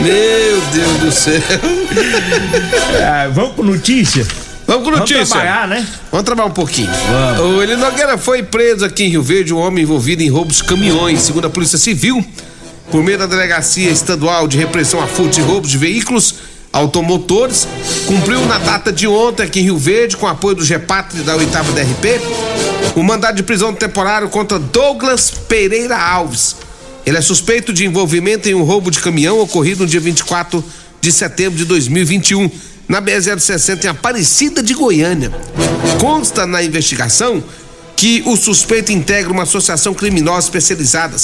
Meu 0.02 0.62
Deus 0.74 0.98
do 1.00 1.12
céu. 1.12 1.42
É, 3.00 3.28
vamos 3.30 3.54
com 3.56 3.64
notícia? 3.64 4.26
Vamos 4.74 4.86
com 4.86 4.92
Vamos 4.92 5.12
notícia. 5.12 5.36
trabalhar, 5.36 5.68
né? 5.68 5.88
Vamos 6.10 6.26
trabalhar 6.26 6.50
um 6.50 6.54
pouquinho. 6.54 6.90
Vamos. 7.38 7.58
O 7.58 7.62
Eli 7.62 7.76
Nogueira 7.76 8.18
foi 8.18 8.42
preso 8.42 8.84
aqui 8.84 9.04
em 9.04 9.10
Rio 9.10 9.22
Verde, 9.22 9.54
um 9.54 9.60
homem 9.60 9.84
envolvido 9.84 10.24
em 10.24 10.30
roubos 10.30 10.58
de 10.58 10.64
caminhões, 10.64 11.22
segundo 11.22 11.46
a 11.46 11.50
Polícia 11.50 11.78
Civil. 11.78 12.26
Por 12.90 13.04
meio 13.04 13.20
da 13.20 13.28
Delegacia 13.28 13.90
Estadual 13.90 14.48
de 14.48 14.58
Repressão 14.58 15.00
a 15.02 15.06
Furtos 15.06 15.38
e 15.38 15.42
Roubos 15.42 15.70
de 15.70 15.78
Veículos 15.78 16.36
Automotores, 16.72 17.68
cumpriu 18.08 18.44
na 18.48 18.58
data 18.58 18.92
de 18.92 19.08
ontem 19.08 19.44
aqui 19.44 19.60
em 19.60 19.64
Rio 19.64 19.78
Verde, 19.78 20.18
com 20.18 20.26
apoio 20.28 20.56
do 20.56 20.66
GEPAT 20.66 21.18
e 21.18 21.22
da 21.22 21.36
8 21.36 21.50
DRP, 21.50 22.20
o 22.96 23.04
mandado 23.04 23.36
de 23.36 23.44
prisão 23.44 23.72
temporário 23.76 24.28
contra 24.28 24.58
Douglas 24.58 25.30
Pereira 25.30 25.96
Alves. 25.96 26.56
Ele 27.06 27.18
é 27.18 27.22
suspeito 27.22 27.72
de 27.72 27.86
envolvimento 27.86 28.50
em 28.50 28.56
um 28.56 28.64
roubo 28.64 28.90
de 28.90 29.00
caminhão 29.00 29.40
ocorrido 29.40 29.84
no 29.84 29.90
dia 29.90 30.00
24 30.00 30.64
de 31.00 31.12
setembro 31.12 31.60
de 31.60 31.66
2021, 31.66 32.50
na 32.88 33.02
BR-060 33.02 33.86
em 33.86 33.88
Aparecida 33.88 34.62
de 34.62 34.74
Goiânia. 34.74 35.32
Consta 36.00 36.46
na 36.46 36.64
investigação 36.64 37.44
que 37.96 38.24
o 38.26 38.36
suspeito 38.36 38.92
integra 38.92 39.32
uma 39.32 39.44
associação 39.44 39.94
criminosa 39.94 40.48
especializada 40.48 41.16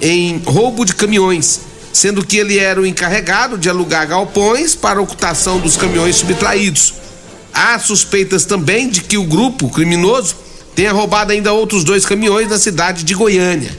em 0.00 0.38
roubo 0.44 0.84
de 0.84 0.94
caminhões, 0.94 1.60
sendo 1.92 2.24
que 2.24 2.38
ele 2.38 2.58
era 2.58 2.80
o 2.80 2.86
encarregado 2.86 3.58
de 3.58 3.68
alugar 3.68 4.08
galpões 4.08 4.74
para 4.74 5.00
ocultação 5.00 5.58
dos 5.58 5.76
caminhões 5.76 6.16
subtraídos. 6.16 6.94
Há 7.52 7.78
suspeitas 7.78 8.44
também 8.44 8.88
de 8.88 9.02
que 9.02 9.18
o 9.18 9.24
grupo 9.24 9.68
criminoso 9.68 10.36
tenha 10.74 10.92
roubado 10.92 11.32
ainda 11.32 11.52
outros 11.52 11.84
dois 11.84 12.06
caminhões 12.06 12.48
na 12.48 12.58
cidade 12.58 13.04
de 13.04 13.12
Goiânia. 13.12 13.76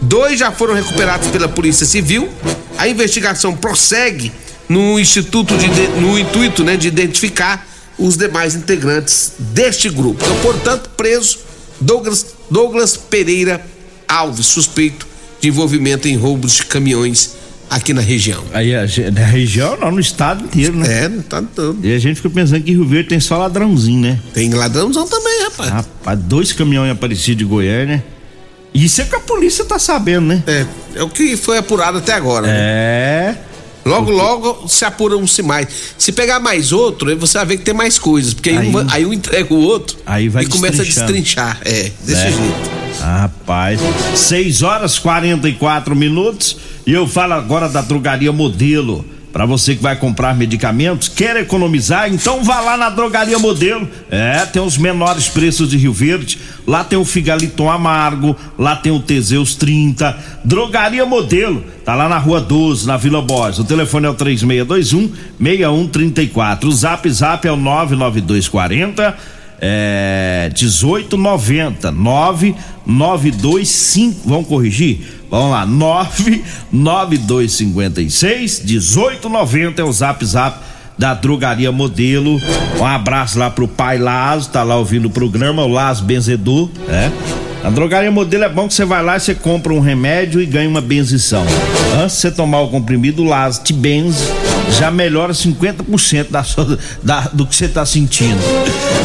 Dois 0.00 0.38
já 0.38 0.50
foram 0.50 0.74
recuperados 0.74 1.28
pela 1.28 1.48
Polícia 1.48 1.84
Civil. 1.84 2.30
A 2.78 2.88
investigação 2.88 3.54
prossegue 3.54 4.32
no 4.70 5.00
instituto 5.00 5.56
de, 5.56 5.66
no 6.00 6.16
intuito 6.16 6.62
né, 6.62 6.76
de 6.76 6.86
identificar 6.86 7.66
os 7.98 8.16
demais 8.16 8.54
integrantes 8.54 9.32
deste 9.36 9.88
grupo. 9.88 10.24
Então, 10.24 10.36
portanto, 10.40 10.90
preso 10.96 11.40
Douglas, 11.80 12.24
Douglas 12.48 12.96
Pereira 12.96 13.60
Alves, 14.06 14.46
suspeito 14.46 15.08
de 15.40 15.48
envolvimento 15.48 16.06
em 16.06 16.16
roubos 16.16 16.54
de 16.54 16.66
caminhões 16.66 17.34
aqui 17.68 17.92
na 17.92 18.00
região. 18.00 18.44
Aí, 18.52 18.70
na 19.10 19.24
região, 19.26 19.76
não, 19.76 19.90
no 19.90 19.98
estado 19.98 20.44
inteiro, 20.44 20.76
né? 20.76 21.04
É, 21.04 21.08
não 21.08 21.22
tá 21.22 21.42
todo. 21.42 21.84
E 21.84 21.92
a 21.92 21.98
gente 21.98 22.16
fica 22.16 22.30
pensando 22.30 22.62
que 22.62 22.70
Rio 22.70 22.86
Verde 22.86 23.08
tem 23.08 23.18
só 23.18 23.38
ladrãozinho, 23.38 24.00
né? 24.00 24.20
Tem 24.32 24.50
ladrãozão 24.54 25.04
também, 25.04 25.42
rapaz. 25.44 25.70
Rapaz, 25.70 26.18
dois 26.20 26.52
caminhões 26.52 26.92
aparecidos 26.92 27.38
de 27.38 27.44
Goiânia. 27.44 28.04
Isso 28.72 29.00
é 29.00 29.04
que 29.04 29.16
a 29.16 29.20
polícia 29.20 29.64
tá 29.64 29.80
sabendo, 29.80 30.28
né? 30.28 30.44
É, 30.46 30.66
é 30.94 31.02
o 31.02 31.08
que 31.08 31.36
foi 31.36 31.58
apurado 31.58 31.98
até 31.98 32.12
agora. 32.12 32.46
né? 32.46 33.36
Logo, 33.90 34.10
logo 34.10 34.68
se 34.68 34.84
apuram-se 34.84 35.42
mais. 35.42 35.68
Se 35.98 36.12
pegar 36.12 36.40
mais 36.40 36.72
outro, 36.72 37.08
aí 37.10 37.14
você 37.14 37.38
vai 37.38 37.46
ver 37.46 37.56
que 37.58 37.64
tem 37.64 37.74
mais 37.74 37.98
coisas. 37.98 38.32
Porque 38.34 38.50
aí, 38.50 38.58
Aí- 38.58 38.68
um, 38.68 38.86
aí 38.90 39.06
um 39.06 39.12
entrega 39.12 39.52
o 39.52 39.58
outro 39.60 39.96
Aí 40.06 40.28
vai 40.28 40.44
e 40.44 40.46
começa 40.46 40.82
a 40.82 40.84
destrinchar. 40.84 41.58
É, 41.64 41.90
desse 42.04 42.20
É. 42.26 42.30
jeito. 42.30 42.70
Rapaz, 43.00 43.80
6 44.14 44.62
horas 44.62 44.98
44 44.98 45.94
minutos 45.96 46.56
e 46.86 46.92
eu 46.92 47.06
falo 47.06 47.32
agora 47.34 47.68
da 47.68 47.80
drogaria 47.80 48.32
Modelo. 48.32 49.04
Para 49.32 49.46
você 49.46 49.76
que 49.76 49.82
vai 49.82 49.94
comprar 49.94 50.34
medicamentos, 50.34 51.08
quer 51.08 51.36
economizar, 51.36 52.12
então 52.12 52.42
vá 52.42 52.60
lá 52.60 52.76
na 52.76 52.90
Drogaria 52.90 53.38
Modelo. 53.38 53.88
É, 54.10 54.44
tem 54.44 54.60
os 54.60 54.76
menores 54.76 55.28
preços 55.28 55.70
de 55.70 55.76
Rio 55.76 55.92
Verde. 55.92 56.38
Lá 56.66 56.82
tem 56.82 56.98
o 56.98 57.04
Figaliton 57.04 57.70
Amargo, 57.70 58.36
lá 58.58 58.74
tem 58.74 58.90
o 58.90 58.98
Teseus 58.98 59.54
30. 59.54 60.18
Drogaria 60.44 61.06
Modelo, 61.06 61.64
tá 61.84 61.94
lá 61.94 62.08
na 62.08 62.18
Rua 62.18 62.40
12, 62.40 62.86
na 62.86 62.96
Vila 62.96 63.22
Borges. 63.22 63.60
O 63.60 63.64
telefone 63.64 64.06
é 64.06 64.10
o 64.10 64.14
3621 64.14 65.12
6134. 65.38 66.68
O 66.68 66.72
Zap 66.72 67.08
Zap 67.10 67.46
é 67.46 67.52
o 67.52 67.56
99240 67.56 69.39
é 69.60 70.50
1890 70.56 71.92
9925. 71.92 74.20
Vamos 74.24 74.48
corrigir? 74.48 75.00
Vamos 75.30 75.50
lá, 75.50 75.66
99256 76.72 78.64
1890 78.64 79.80
é 79.80 79.84
o 79.84 79.92
zap 79.92 80.24
zap 80.24 80.58
da 80.98 81.14
drogaria 81.14 81.70
modelo. 81.72 82.38
Um 82.78 82.84
abraço 82.84 83.38
lá 83.38 83.48
pro 83.50 83.66
pai 83.66 83.96
Lazo, 83.96 84.50
tá 84.50 84.62
lá 84.62 84.76
ouvindo 84.76 85.06
o 85.06 85.10
programa, 85.10 85.64
o 85.64 85.68
Lazo 85.68 86.04
Benzedor, 86.04 86.68
né? 86.86 87.10
A 87.62 87.68
drogaria 87.68 88.10
modelo 88.10 88.44
é 88.44 88.48
bom 88.48 88.66
que 88.66 88.72
você 88.74 88.86
vai 88.86 89.02
lá 89.02 89.18
você 89.18 89.34
compra 89.34 89.72
um 89.72 89.80
remédio 89.80 90.40
e 90.40 90.46
ganha 90.46 90.68
uma 90.68 90.80
benzição. 90.80 91.44
Antes 92.02 92.16
de 92.16 92.22
você 92.22 92.30
tomar 92.30 92.60
o 92.60 92.68
comprimido, 92.68 93.22
o 93.22 93.26
Lazo 93.26 93.62
te 93.62 93.72
benze, 93.72 94.24
já 94.78 94.90
melhora 94.90 95.32
50% 95.32 96.30
da 96.30 96.42
sua, 96.44 96.78
da, 97.02 97.20
do 97.32 97.46
que 97.46 97.54
você 97.54 97.68
tá 97.68 97.84
sentindo. 97.84 98.40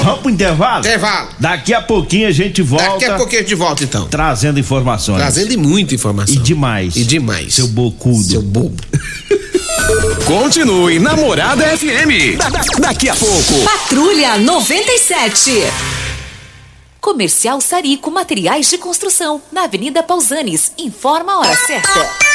Vamos 0.03 0.21
pro 0.21 0.29
intervalo? 0.29 0.79
Intervalo. 0.85 1.29
Daqui 1.39 1.73
a 1.73 1.81
pouquinho 1.81 2.27
a 2.27 2.31
gente 2.31 2.61
volta. 2.61 2.85
Daqui 2.85 3.05
a 3.05 3.15
pouquinho 3.15 3.39
a 3.41 3.43
gente 3.43 3.55
volta 3.55 3.83
então. 3.83 4.07
Trazendo 4.07 4.59
informações. 4.59 5.17
Trazendo 5.17 5.51
e 5.53 5.57
muita 5.57 5.95
informação. 5.95 6.35
E 6.35 6.39
demais. 6.39 6.95
E 6.95 7.03
demais. 7.03 7.53
Seu 7.55 7.67
bocudo. 7.67 8.23
Seu 8.23 8.41
bobo. 8.41 8.75
Continue 10.25 10.99
Namorada 10.99 11.65
FM. 11.77 12.37
Da- 12.37 12.49
da- 12.49 12.61
daqui 12.79 13.09
a 13.09 13.15
pouco. 13.15 13.53
Patrulha 13.63 14.37
97. 14.37 15.51
Comercial 16.99 17.61
Sarico 17.61 18.09
Materiais 18.09 18.67
de 18.67 18.79
Construção, 18.79 19.39
na 19.51 19.65
Avenida 19.65 20.01
Pausanes. 20.01 20.71
Informa 20.77 21.33
a 21.33 21.39
hora 21.39 21.55
certa. 21.55 22.34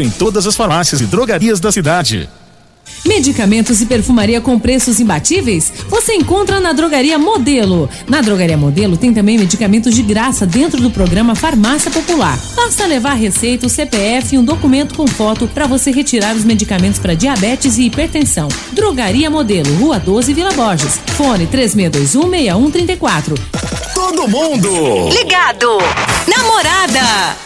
em 0.00 0.10
todas 0.10 0.46
as 0.46 0.56
farmácias 0.56 1.00
e 1.00 1.06
drogarias 1.06 1.60
da 1.60 1.70
cidade. 1.70 2.28
Medicamentos 3.04 3.80
e 3.80 3.86
perfumaria 3.86 4.40
com 4.40 4.58
preços 4.58 4.98
imbatíveis? 5.00 5.72
Você 5.88 6.14
encontra 6.14 6.58
na 6.60 6.72
Drogaria 6.72 7.18
Modelo. 7.18 7.88
Na 8.08 8.20
Drogaria 8.20 8.56
Modelo 8.56 8.96
tem 8.96 9.12
também 9.14 9.38
medicamentos 9.38 9.94
de 9.94 10.02
graça 10.02 10.44
dentro 10.46 10.80
do 10.80 10.90
programa 10.90 11.34
Farmácia 11.34 11.90
Popular. 11.90 12.38
Basta 12.54 12.86
levar 12.86 13.14
receita, 13.14 13.66
o 13.66 13.70
CPF 13.70 14.34
e 14.34 14.38
um 14.38 14.44
documento 14.44 14.94
com 14.94 15.06
foto 15.06 15.46
para 15.48 15.66
você 15.66 15.90
retirar 15.90 16.34
os 16.34 16.44
medicamentos 16.44 16.98
para 16.98 17.14
diabetes 17.14 17.78
e 17.78 17.84
hipertensão. 17.84 18.48
Drogaria 18.72 19.30
Modelo, 19.30 19.72
Rua 19.76 19.98
12, 20.00 20.34
Vila 20.34 20.52
Borges. 20.52 21.00
Fone 21.16 21.46
36216134. 21.46 23.38
Todo 23.94 24.28
mundo. 24.28 25.08
Ligado. 25.10 25.78
Namorada. 26.26 27.45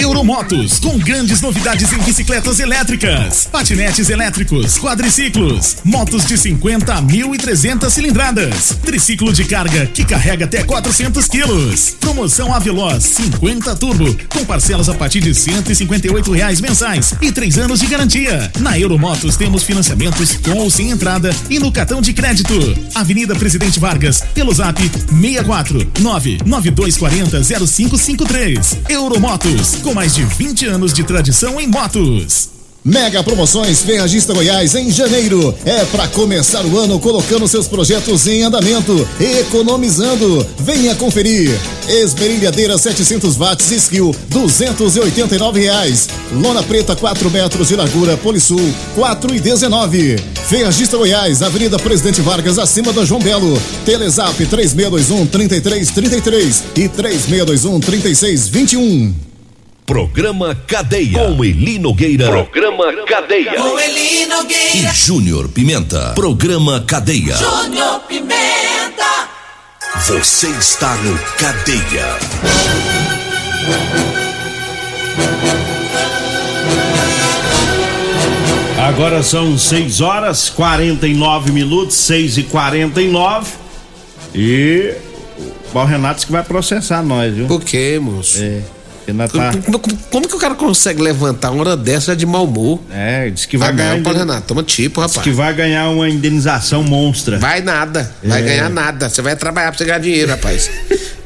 Euromotos, 0.00 0.78
com 0.78 0.96
grandes 0.96 1.40
novidades 1.40 1.92
em 1.92 1.98
bicicletas 1.98 2.60
elétricas, 2.60 3.48
patinetes 3.50 4.08
elétricos, 4.08 4.78
quadriciclos, 4.78 5.78
motos 5.84 6.24
de 6.24 6.38
50 6.38 6.94
a 6.94 7.02
1.300 7.02 7.90
cilindradas, 7.90 8.78
triciclo 8.84 9.32
de 9.32 9.44
carga 9.44 9.86
que 9.86 10.04
carrega 10.04 10.44
até 10.44 10.62
400 10.62 11.26
quilos. 11.26 11.96
Promoção 11.98 12.54
Aveloz 12.54 13.02
50 13.02 13.74
Turbo, 13.74 14.16
com 14.28 14.44
parcelas 14.44 14.88
a 14.88 14.94
partir 14.94 15.20
de 15.20 15.34
158 15.34 16.30
reais 16.30 16.60
mensais 16.60 17.14
e 17.20 17.32
três 17.32 17.58
anos 17.58 17.80
de 17.80 17.86
garantia. 17.86 18.52
Na 18.60 18.78
Euromotos 18.78 19.36
temos 19.36 19.64
financiamentos 19.64 20.36
com 20.36 20.58
ou 20.58 20.70
sem 20.70 20.90
entrada 20.90 21.34
e 21.50 21.58
no 21.58 21.72
cartão 21.72 22.00
de 22.00 22.12
crédito. 22.12 22.54
Avenida 22.94 23.34
Presidente 23.34 23.80
Vargas, 23.80 24.22
pelo 24.32 24.54
zap 24.54 24.80
64 24.80 25.92
99240 26.00 27.42
0553. 27.42 28.78
Euromotos, 28.88 29.76
com 29.88 29.94
mais 29.94 30.14
de 30.14 30.22
20 30.22 30.66
anos 30.66 30.92
de 30.92 31.02
tradição 31.02 31.58
em 31.58 31.66
motos. 31.66 32.50
Mega 32.84 33.22
Promoções 33.22 33.80
Ferragista 33.82 34.34
Goiás 34.34 34.74
em 34.74 34.90
janeiro. 34.90 35.54
É 35.64 35.82
para 35.86 36.06
começar 36.08 36.62
o 36.66 36.78
ano 36.78 37.00
colocando 37.00 37.48
seus 37.48 37.66
projetos 37.66 38.26
em 38.26 38.42
andamento, 38.42 39.08
economizando. 39.18 40.46
Venha 40.58 40.94
conferir. 40.94 41.50
Esmerilhadeira 41.88 42.76
700 42.76 43.36
watts 43.36 43.70
Skill, 43.70 44.14
289 44.28 45.58
reais. 45.62 46.06
Lona 46.32 46.62
preta 46.62 46.94
4 46.94 47.30
metros 47.30 47.68
de 47.68 47.76
largura 47.76 48.14
Polisul, 48.18 48.60
4 48.94 49.34
e 49.34 49.40
19. 49.40 50.18
Ferragista 50.48 50.98
Goiás, 50.98 51.42
Avenida 51.42 51.78
Presidente 51.78 52.20
Vargas, 52.20 52.58
acima 52.58 52.92
da 52.92 53.06
João 53.06 53.22
Belo. 53.22 53.58
Telezap 53.86 54.36
3621 54.44 55.26
3333 55.26 56.64
e 56.76 56.88
3621 56.90 57.80
3621. 57.80 59.27
Programa 59.88 60.54
Cadeia. 60.66 61.18
Com 61.18 61.42
Eli 61.42 61.78
Nogueira. 61.78 62.28
Programa 62.28 62.92
Cadeia. 63.06 63.54
Com 63.54 63.80
Eli 63.80 64.22
E 64.22 64.26
Nogueira. 64.26 64.92
Júnior 64.92 65.48
Pimenta. 65.48 66.12
Programa 66.14 66.84
Cadeia. 66.86 67.34
Júnior 67.34 68.00
Pimenta. 68.00 69.30
Você 70.06 70.48
está 70.48 70.94
no 70.96 71.18
Cadeia. 71.38 72.04
Agora 78.86 79.22
são 79.22 79.56
6 79.56 80.02
horas 80.02 80.50
49 80.50 81.50
minutos, 81.50 81.96
6 81.96 82.36
e 82.36 82.42
49 82.42 83.52
E 84.34 84.94
o 85.38 85.72
Paulo 85.72 85.88
Renato 85.88 86.16
disse 86.16 86.26
que 86.26 86.32
vai 86.32 86.44
processar 86.44 87.02
nós, 87.02 87.34
viu? 87.34 87.46
Por 87.46 87.64
quê, 87.64 87.98
moço? 87.98 88.38
É. 88.42 88.60
tá- 89.12 89.52
Como, 89.64 89.78
como- 90.10 90.28
que 90.28 90.34
o 90.34 90.38
cara 90.38 90.54
consegue 90.54 91.00
levantar 91.02 91.50
uma 91.50 91.60
hora 91.60 91.76
dessa 91.76 92.14
de 92.14 92.26
mau 92.26 92.44
humor? 92.44 92.80
É, 92.92 93.30
disse 93.30 93.48
que 93.48 93.56
vai 93.56 93.68
Vai 93.68 93.76
ganhar, 93.76 93.90
ganhar. 93.92 94.02
Paulo 94.04 94.18
Renato. 94.18 94.46
Toma 94.46 94.62
tipo, 94.62 95.00
rapaz. 95.00 95.22
que 95.22 95.30
vai 95.30 95.52
ganhar 95.54 95.88
uma 95.90 96.08
indenização 96.08 96.82
monstra. 96.82 97.38
Vai 97.38 97.60
nada. 97.62 98.12
Vai 98.22 98.40
É. 98.40 98.44
ganhar 98.44 98.68
nada. 98.70 99.08
Você 99.08 99.22
vai 99.22 99.34
trabalhar 99.36 99.68
pra 99.70 99.78
você 99.78 99.84
ganhar 99.84 99.98
dinheiro, 99.98 100.30
rapaz. 100.30 100.70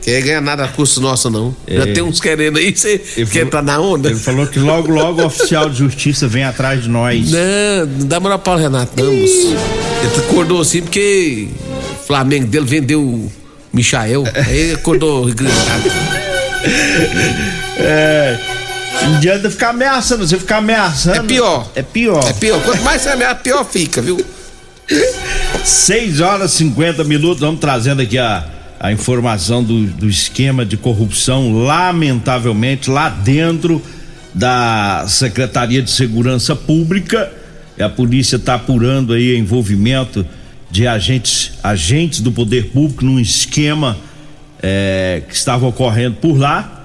Quer 0.03 0.21
ganhar 0.23 0.41
nada 0.41 0.65
a 0.65 0.69
custo 0.69 1.01
nosso, 1.01 1.31
não. 1.31 1.55
É. 1.67 1.77
Já 1.77 1.87
tem 1.95 2.03
uns 2.03 2.21
querendo 2.21 2.59
aí, 2.59 2.75
você 2.77 2.99
quer 2.99 3.27
falou, 3.27 3.43
entrar 3.47 3.63
na 3.63 3.81
onda? 3.81 4.09
Ele 4.11 4.19
falou 4.19 4.47
que 4.47 4.59
logo, 4.59 4.91
logo 4.91 5.23
o 5.23 5.27
oficial 5.27 5.69
de 5.71 5.77
justiça 5.79 6.27
vem 6.27 6.43
atrás 6.45 6.83
de 6.83 6.89
nós. 6.89 7.31
Não, 7.31 7.87
não 7.99 8.07
dá 8.07 8.19
moral 8.19 8.39
para 8.41 8.55
o 8.55 8.57
Renato, 8.61 8.93
não. 9.03 9.13
Ele 9.13 9.57
acordou 10.29 10.61
assim 10.61 10.83
porque 10.83 11.49
o 12.03 12.07
Flamengo 12.07 12.47
dele 12.47 12.67
vendeu 12.67 13.01
o 13.01 13.31
Michael. 13.73 14.25
Aí 14.35 14.73
acordou 14.73 15.25
gritado. 15.27 15.91
é. 17.79 18.39
Não 19.03 19.17
adianta 19.17 19.51
ficar 19.51 19.71
ameaçando, 19.71 20.27
você 20.27 20.39
ficar 20.39 20.59
ameaçando. 20.59 21.17
É 21.17 21.23
pior. 21.23 21.71
É 21.75 21.83
pior. 21.83 22.29
É 22.29 22.33
pior. 22.33 22.63
Quanto 22.63 22.83
mais 22.83 23.03
você 23.03 23.09
ameaça, 23.09 23.37
pior 23.37 23.65
fica, 23.65 24.01
viu? 24.01 24.25
6 25.65 26.21
horas 26.21 26.53
e 26.53 26.57
50 26.59 27.03
minutos, 27.05 27.41
vamos 27.41 27.61
trazendo 27.61 28.03
aqui 28.03 28.19
a 28.19 28.45
a 28.83 28.91
informação 28.91 29.63
do, 29.63 29.87
do 29.87 30.09
esquema 30.09 30.67
de 30.67 30.77
corrupção, 30.77 31.53
lamentavelmente, 31.53 32.91
lá 32.91 33.09
dentro 33.09 33.81
da 34.35 35.05
Secretaria 35.07 35.81
de 35.81 35.89
Segurança 35.89 36.57
Pública. 36.57 37.33
A 37.79 37.89
polícia 37.89 38.35
está 38.35 38.55
apurando 38.55 39.13
aí 39.13 39.37
envolvimento 39.37 40.27
de 40.69 40.89
agentes, 40.89 41.53
agentes 41.63 42.21
do 42.21 42.33
poder 42.33 42.71
público 42.71 43.05
num 43.05 43.21
esquema 43.21 43.97
é, 44.61 45.23
que 45.29 45.35
estava 45.37 45.65
ocorrendo 45.65 46.17
por 46.17 46.37
lá. 46.37 46.82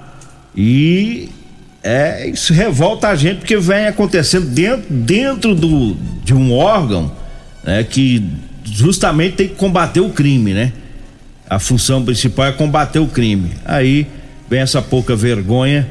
E 0.56 1.28
é, 1.82 2.28
isso 2.28 2.52
revolta 2.52 3.08
a 3.08 3.16
gente 3.16 3.38
porque 3.38 3.56
vem 3.56 3.86
acontecendo 3.86 4.46
dentro, 4.46 4.86
dentro 4.90 5.54
do, 5.54 5.96
de 6.24 6.34
um 6.34 6.52
órgão 6.52 7.12
né, 7.62 7.84
que 7.84 8.24
justamente 8.64 9.36
tem 9.36 9.48
que 9.48 9.54
combater 9.54 10.00
o 10.00 10.10
crime, 10.10 10.52
né? 10.52 10.72
a 11.48 11.58
função 11.58 12.04
principal 12.04 12.46
é 12.46 12.52
combater 12.52 12.98
o 12.98 13.06
crime. 13.06 13.52
Aí 13.64 14.06
vem 14.48 14.60
essa 14.60 14.82
pouca 14.82 15.16
vergonha 15.16 15.88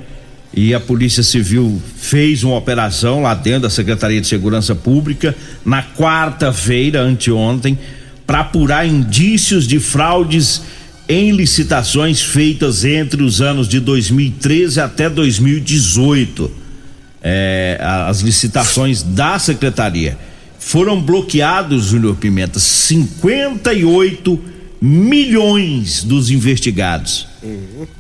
e 0.53 0.73
a 0.73 0.79
Polícia 0.79 1.23
Civil 1.23 1.81
fez 1.97 2.43
uma 2.43 2.55
operação 2.55 3.21
lá 3.21 3.33
dentro 3.33 3.61
da 3.61 3.69
Secretaria 3.69 4.21
de 4.21 4.27
Segurança 4.27 4.75
Pública 4.75 5.35
na 5.65 5.83
quarta-feira, 5.83 7.01
anteontem, 7.01 7.77
para 8.25 8.41
apurar 8.41 8.87
indícios 8.87 9.67
de 9.67 9.79
fraudes 9.79 10.61
em 11.09 11.31
licitações 11.31 12.21
feitas 12.21 12.83
entre 12.83 13.23
os 13.23 13.41
anos 13.41 13.67
de 13.67 13.79
2013 13.79 14.79
até 14.81 15.09
2018. 15.09 16.51
É, 17.21 17.79
as 17.81 18.21
licitações 18.21 19.01
da 19.01 19.39
secretaria 19.39 20.17
foram 20.59 21.01
bloqueados, 21.01 21.85
Júnior 21.85 22.15
Pimenta, 22.17 22.59
58 22.59 24.39
milhões 24.81 26.03
dos 26.03 26.29
investigados. 26.29 27.27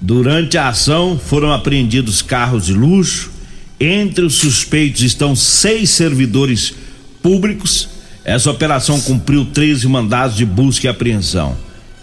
Durante 0.01 0.57
a 0.57 0.69
ação 0.69 1.17
foram 1.17 1.51
apreendidos 1.51 2.21
carros 2.21 2.65
de 2.65 2.73
luxo. 2.73 3.31
Entre 3.79 4.25
os 4.25 4.35
suspeitos 4.35 5.01
estão 5.01 5.35
seis 5.35 5.91
servidores 5.91 6.73
públicos. 7.21 7.87
Essa 8.25 8.51
operação 8.51 8.99
cumpriu 8.99 9.45
13 9.45 9.87
mandados 9.87 10.35
de 10.35 10.45
busca 10.45 10.87
e 10.87 10.89
apreensão. 10.89 11.55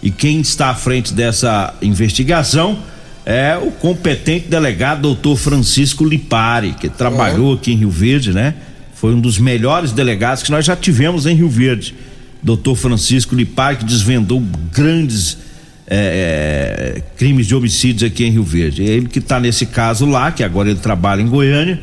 E 0.05 0.11
quem 0.11 0.39
está 0.39 0.69
à 0.69 0.75
frente 0.75 1.15
dessa 1.15 1.73
investigação 1.81 2.77
é 3.25 3.57
o 3.57 3.71
competente 3.71 4.47
delegado 4.47 5.01
doutor 5.01 5.35
Francisco 5.35 6.05
Lipari, 6.05 6.73
que 6.73 6.87
trabalhou 6.87 7.55
aqui 7.55 7.71
em 7.71 7.77
Rio 7.77 7.89
Verde, 7.89 8.31
né? 8.31 8.53
Foi 8.93 9.15
um 9.15 9.19
dos 9.19 9.39
melhores 9.39 9.91
delegados 9.91 10.43
que 10.43 10.51
nós 10.51 10.63
já 10.63 10.75
tivemos 10.75 11.25
em 11.25 11.33
Rio 11.35 11.49
Verde 11.49 11.95
doutor 12.43 12.75
Francisco 12.75 13.33
Lipar, 13.33 13.79
que 13.79 13.83
desvendou 13.83 14.39
grandes 14.71 15.39
é, 15.87 17.01
crimes 17.17 17.47
de 17.47 17.55
homicídios 17.55 18.03
aqui 18.03 18.25
em 18.25 18.29
Rio 18.29 18.43
Verde. 18.43 18.83
É 18.83 18.91
ele 18.91 19.07
que 19.07 19.17
está 19.17 19.39
nesse 19.39 19.65
caso 19.65 20.05
lá, 20.05 20.31
que 20.31 20.43
agora 20.43 20.69
ele 20.69 20.79
trabalha 20.79 21.23
em 21.23 21.27
Goiânia, 21.27 21.81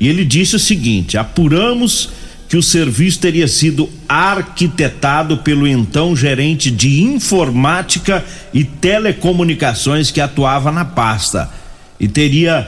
e 0.00 0.08
ele 0.08 0.24
disse 0.24 0.56
o 0.56 0.58
seguinte: 0.58 1.18
apuramos 1.18 2.08
que 2.48 2.56
o 2.56 2.62
serviço 2.62 3.20
teria 3.20 3.46
sido 3.46 3.90
arquitetado 4.08 5.38
pelo 5.38 5.66
então 5.66 6.16
gerente 6.16 6.70
de 6.70 7.02
informática 7.02 8.24
e 8.54 8.64
telecomunicações 8.64 10.10
que 10.10 10.20
atuava 10.20 10.72
na 10.72 10.84
pasta 10.84 11.50
e 12.00 12.08
teria 12.08 12.66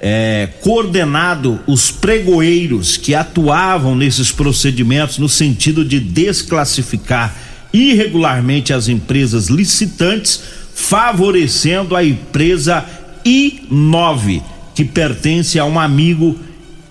é, 0.00 0.48
coordenado 0.60 1.60
os 1.68 1.92
pregoeiros 1.92 2.96
que 2.96 3.14
atuavam 3.14 3.94
nesses 3.94 4.32
procedimentos 4.32 5.18
no 5.18 5.28
sentido 5.28 5.84
de 5.84 6.00
desclassificar 6.00 7.32
irregularmente 7.72 8.72
as 8.72 8.88
empresas 8.88 9.46
licitantes, 9.46 10.42
favorecendo 10.74 11.94
a 11.94 12.04
empresa 12.04 12.84
I9, 13.24 14.42
que 14.74 14.84
pertence 14.84 15.58
a 15.58 15.64
um 15.64 15.78
amigo 15.78 16.38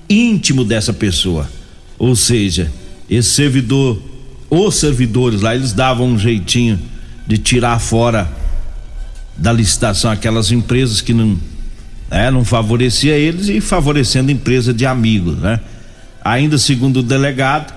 íntimo 0.09 0.63
dessa 0.63 0.93
pessoa. 0.93 1.61
Ou 2.01 2.15
seja, 2.15 2.71
esse 3.07 3.29
servidor, 3.29 4.01
os 4.49 4.73
servidores 4.73 5.41
lá, 5.41 5.53
eles 5.53 5.71
davam 5.71 6.07
um 6.07 6.17
jeitinho 6.17 6.79
de 7.27 7.37
tirar 7.37 7.77
fora 7.77 8.27
da 9.37 9.53
licitação 9.53 10.09
aquelas 10.09 10.51
empresas 10.51 10.99
que 10.99 11.13
não 11.13 11.37
né? 12.09 12.31
Não 12.31 12.43
favorecia 12.43 13.15
eles 13.15 13.49
e 13.49 13.61
favorecendo 13.61 14.31
empresa 14.31 14.73
de 14.73 14.83
amigos, 14.83 15.37
né? 15.37 15.59
Ainda 16.25 16.57
segundo 16.57 17.01
o 17.01 17.03
delegado, 17.03 17.71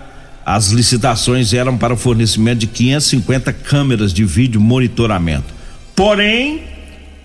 as 0.44 0.70
licitações 0.70 1.52
eram 1.52 1.76
para 1.76 1.92
o 1.92 1.96
fornecimento 1.98 2.60
de 2.60 2.66
550 2.66 3.52
câmeras 3.52 4.10
de 4.10 4.24
vídeo 4.24 4.58
monitoramento. 4.58 5.52
Porém, 5.94 6.62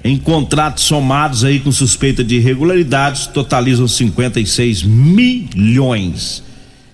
em 0.03 0.17
contratos 0.17 0.83
somados 0.83 1.45
aí 1.45 1.61
com 1.61 1.71
suspeita 1.71 2.25
de 2.25 2.35
irregularidades, 2.35 3.25
totalizam 3.25 3.87
56 3.87 4.83
milhões. 4.83 6.48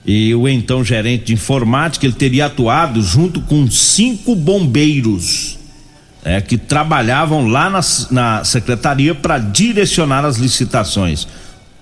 E 0.06 0.36
o 0.36 0.48
então 0.48 0.84
gerente 0.84 1.26
de 1.26 1.34
informática, 1.34 2.06
ele 2.06 2.14
teria 2.14 2.46
atuado 2.46 3.02
junto 3.02 3.42
com 3.42 3.70
cinco 3.70 4.36
bombeiros 4.36 5.58
é, 6.24 6.40
que 6.42 6.58
trabalhavam 6.58 7.48
lá 7.48 7.70
na, 7.70 7.82
na 8.12 8.44
secretaria 8.44 9.16
para 9.16 9.40
direcionar 9.40 10.24
as 10.24 10.38
licitações. 10.38 11.28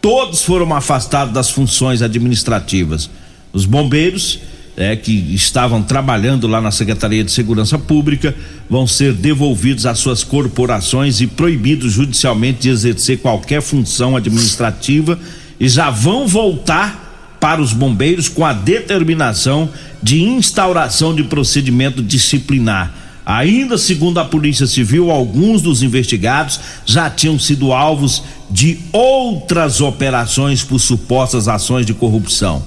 Todos 0.02 0.44
foram 0.44 0.74
afastados 0.74 1.34
das 1.34 1.50
funções 1.50 2.02
administrativas. 2.02 3.10
Os 3.52 3.66
bombeiros 3.66 4.40
é, 4.76 4.96
que 4.96 5.12
estavam 5.34 5.84
trabalhando 5.84 6.48
lá 6.48 6.60
na 6.60 6.72
Secretaria 6.72 7.24
de 7.24 7.32
Segurança 7.32 7.78
Pública 7.78 8.36
vão 8.70 8.88
ser 8.88 9.14
devolvidos 9.14 9.86
às 9.86 10.00
suas 10.00 10.24
corporações 10.24 11.22
e 11.22 11.28
proibidos 11.28 11.94
judicialmente 11.94 12.62
de 12.62 12.70
exercer 12.70 13.20
qualquer 13.20 13.62
função 13.62 14.16
administrativa 14.16 15.20
e 15.60 15.70
já 15.70 15.90
vão 15.90 16.28
voltar 16.28 17.03
para 17.44 17.62
os 17.62 17.74
bombeiros 17.74 18.30
com 18.30 18.46
a 18.46 18.54
determinação 18.54 19.70
de 20.02 20.24
instauração 20.24 21.14
de 21.14 21.26
procedimento 21.26 22.02
disciplinar 22.02 23.04
Ainda 23.26 23.78
segundo 23.78 24.20
a 24.20 24.26
Polícia 24.26 24.68
Civil, 24.68 25.10
alguns 25.10 25.62
dos 25.62 25.82
investigados 25.82 26.60
já 26.86 27.10
tinham 27.10 27.40
sido 27.40 27.72
alvos 27.72 28.24
de 28.50 28.80
outras 28.92 29.80
operações 29.80 30.62
por 30.62 30.80
supostas 30.80 31.48
ações 31.48 31.86
de 31.86 31.94
corrupção. 31.94 32.64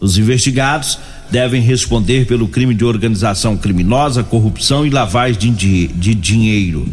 Os 0.00 0.16
investigados 0.16 0.98
devem 1.30 1.60
responder 1.60 2.26
pelo 2.26 2.48
crime 2.48 2.74
de 2.74 2.86
organização 2.86 3.54
criminosa, 3.54 4.24
corrupção 4.24 4.86
e 4.86 4.90
lavagem 4.90 5.52
de, 5.52 5.88
de 5.88 6.14
dinheiro. 6.14 6.88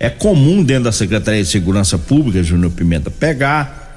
É 0.00 0.10
comum 0.10 0.64
dentro 0.64 0.84
da 0.84 0.92
Secretaria 0.92 1.42
de 1.42 1.48
Segurança 1.48 1.96
Pública, 1.96 2.42
Júnior 2.42 2.72
Pimenta, 2.72 3.10
pegar 3.10 3.87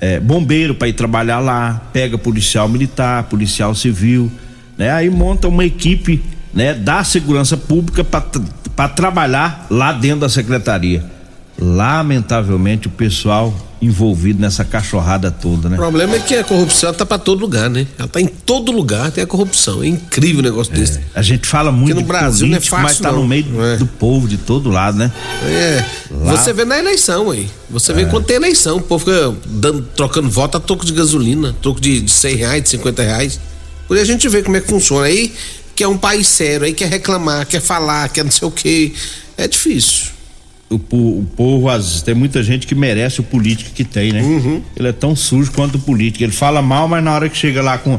é, 0.00 0.20
bombeiro 0.20 0.74
para 0.74 0.88
ir 0.88 0.92
trabalhar 0.92 1.38
lá, 1.38 1.82
pega 1.92 2.18
policial 2.18 2.68
militar, 2.68 3.24
policial 3.24 3.74
civil, 3.74 4.30
né? 4.76 4.90
Aí 4.90 5.08
monta 5.08 5.48
uma 5.48 5.64
equipe 5.64 6.22
né, 6.52 6.74
da 6.74 7.02
segurança 7.04 7.56
pública 7.56 8.04
para 8.04 8.88
trabalhar 8.88 9.66
lá 9.70 9.92
dentro 9.92 10.20
da 10.20 10.28
secretaria. 10.28 11.15
Lamentavelmente 11.58 12.86
o 12.86 12.90
pessoal 12.90 13.54
envolvido 13.80 14.40
nessa 14.40 14.64
cachorrada 14.64 15.30
toda, 15.30 15.68
né? 15.68 15.76
O 15.76 15.78
problema 15.78 16.16
é 16.16 16.18
que 16.18 16.34
a 16.34 16.42
corrupção 16.42 16.92
tá 16.92 17.04
para 17.04 17.18
todo 17.18 17.40
lugar, 17.40 17.68
né? 17.68 17.86
Ela 17.98 18.08
tá 18.08 18.20
em 18.20 18.26
todo 18.26 18.72
lugar, 18.72 19.10
tem 19.10 19.22
a 19.22 19.26
corrupção. 19.26 19.82
É 19.82 19.86
incrível 19.86 20.40
o 20.40 20.42
negócio 20.42 20.72
é, 20.72 20.76
desse. 20.76 21.00
A 21.14 21.22
gente 21.22 21.46
fala 21.46 21.70
muito 21.70 21.94
Porque 21.94 22.02
no 22.02 22.06
Brasil 22.06 22.46
não 22.48 22.56
é 22.56 22.60
fácil, 22.60 22.82
mas 22.82 22.98
tá 22.98 23.12
não. 23.12 23.20
no 23.20 23.28
meio 23.28 23.46
é. 23.62 23.76
do 23.76 23.86
povo 23.86 24.26
de 24.26 24.38
todo 24.38 24.70
lado, 24.70 24.96
né? 24.98 25.12
É. 25.44 25.84
Lá... 26.10 26.36
Você 26.36 26.52
vê 26.52 26.64
na 26.64 26.78
eleição 26.78 27.30
aí. 27.30 27.48
Você 27.70 27.92
vê 27.92 28.02
é. 28.02 28.04
quando 28.06 28.24
tem 28.24 28.36
eleição, 28.36 28.78
o 28.78 28.82
povo 28.82 29.04
fica 29.04 29.34
dando, 29.46 29.82
trocando 29.94 30.28
voto 30.30 30.56
a 30.56 30.60
troco 30.60 30.84
de 30.84 30.92
gasolina, 30.92 31.54
troco 31.60 31.80
de, 31.80 32.00
de 32.00 32.10
100 32.10 32.36
reais, 32.36 32.62
de 32.62 32.68
50 32.70 33.02
reais. 33.02 33.40
Por 33.86 33.96
aí 33.96 34.02
a 34.02 34.06
gente 34.06 34.28
vê 34.28 34.42
como 34.42 34.56
é 34.56 34.60
que 34.60 34.68
funciona. 34.68 35.06
Aí 35.06 35.32
que 35.74 35.84
é 35.84 35.88
um 35.88 35.98
país 35.98 36.26
sério, 36.26 36.64
aí 36.64 36.72
quer 36.72 36.88
reclamar, 36.88 37.46
quer 37.46 37.60
falar, 37.60 38.08
quer 38.08 38.24
não 38.24 38.30
sei 38.30 38.48
o 38.48 38.50
quê. 38.50 38.94
É 39.36 39.46
difícil. 39.46 40.15
O, 40.68 40.74
o, 40.74 41.26
povo, 41.36 41.70
vezes, 41.70 42.02
tem 42.02 42.14
muita 42.14 42.42
gente 42.42 42.66
que 42.66 42.74
merece 42.74 43.20
o 43.20 43.22
político 43.22 43.70
que 43.72 43.84
tem, 43.84 44.12
né? 44.12 44.20
Uhum. 44.20 44.62
Ele 44.76 44.88
é 44.88 44.92
tão 44.92 45.14
sujo 45.14 45.52
quanto 45.52 45.76
o 45.76 45.78
político. 45.78 46.24
Ele 46.24 46.32
fala 46.32 46.60
mal, 46.60 46.88
mas 46.88 47.04
na 47.04 47.14
hora 47.14 47.28
que 47.28 47.36
chega 47.36 47.62
lá 47.62 47.78
com, 47.78 47.98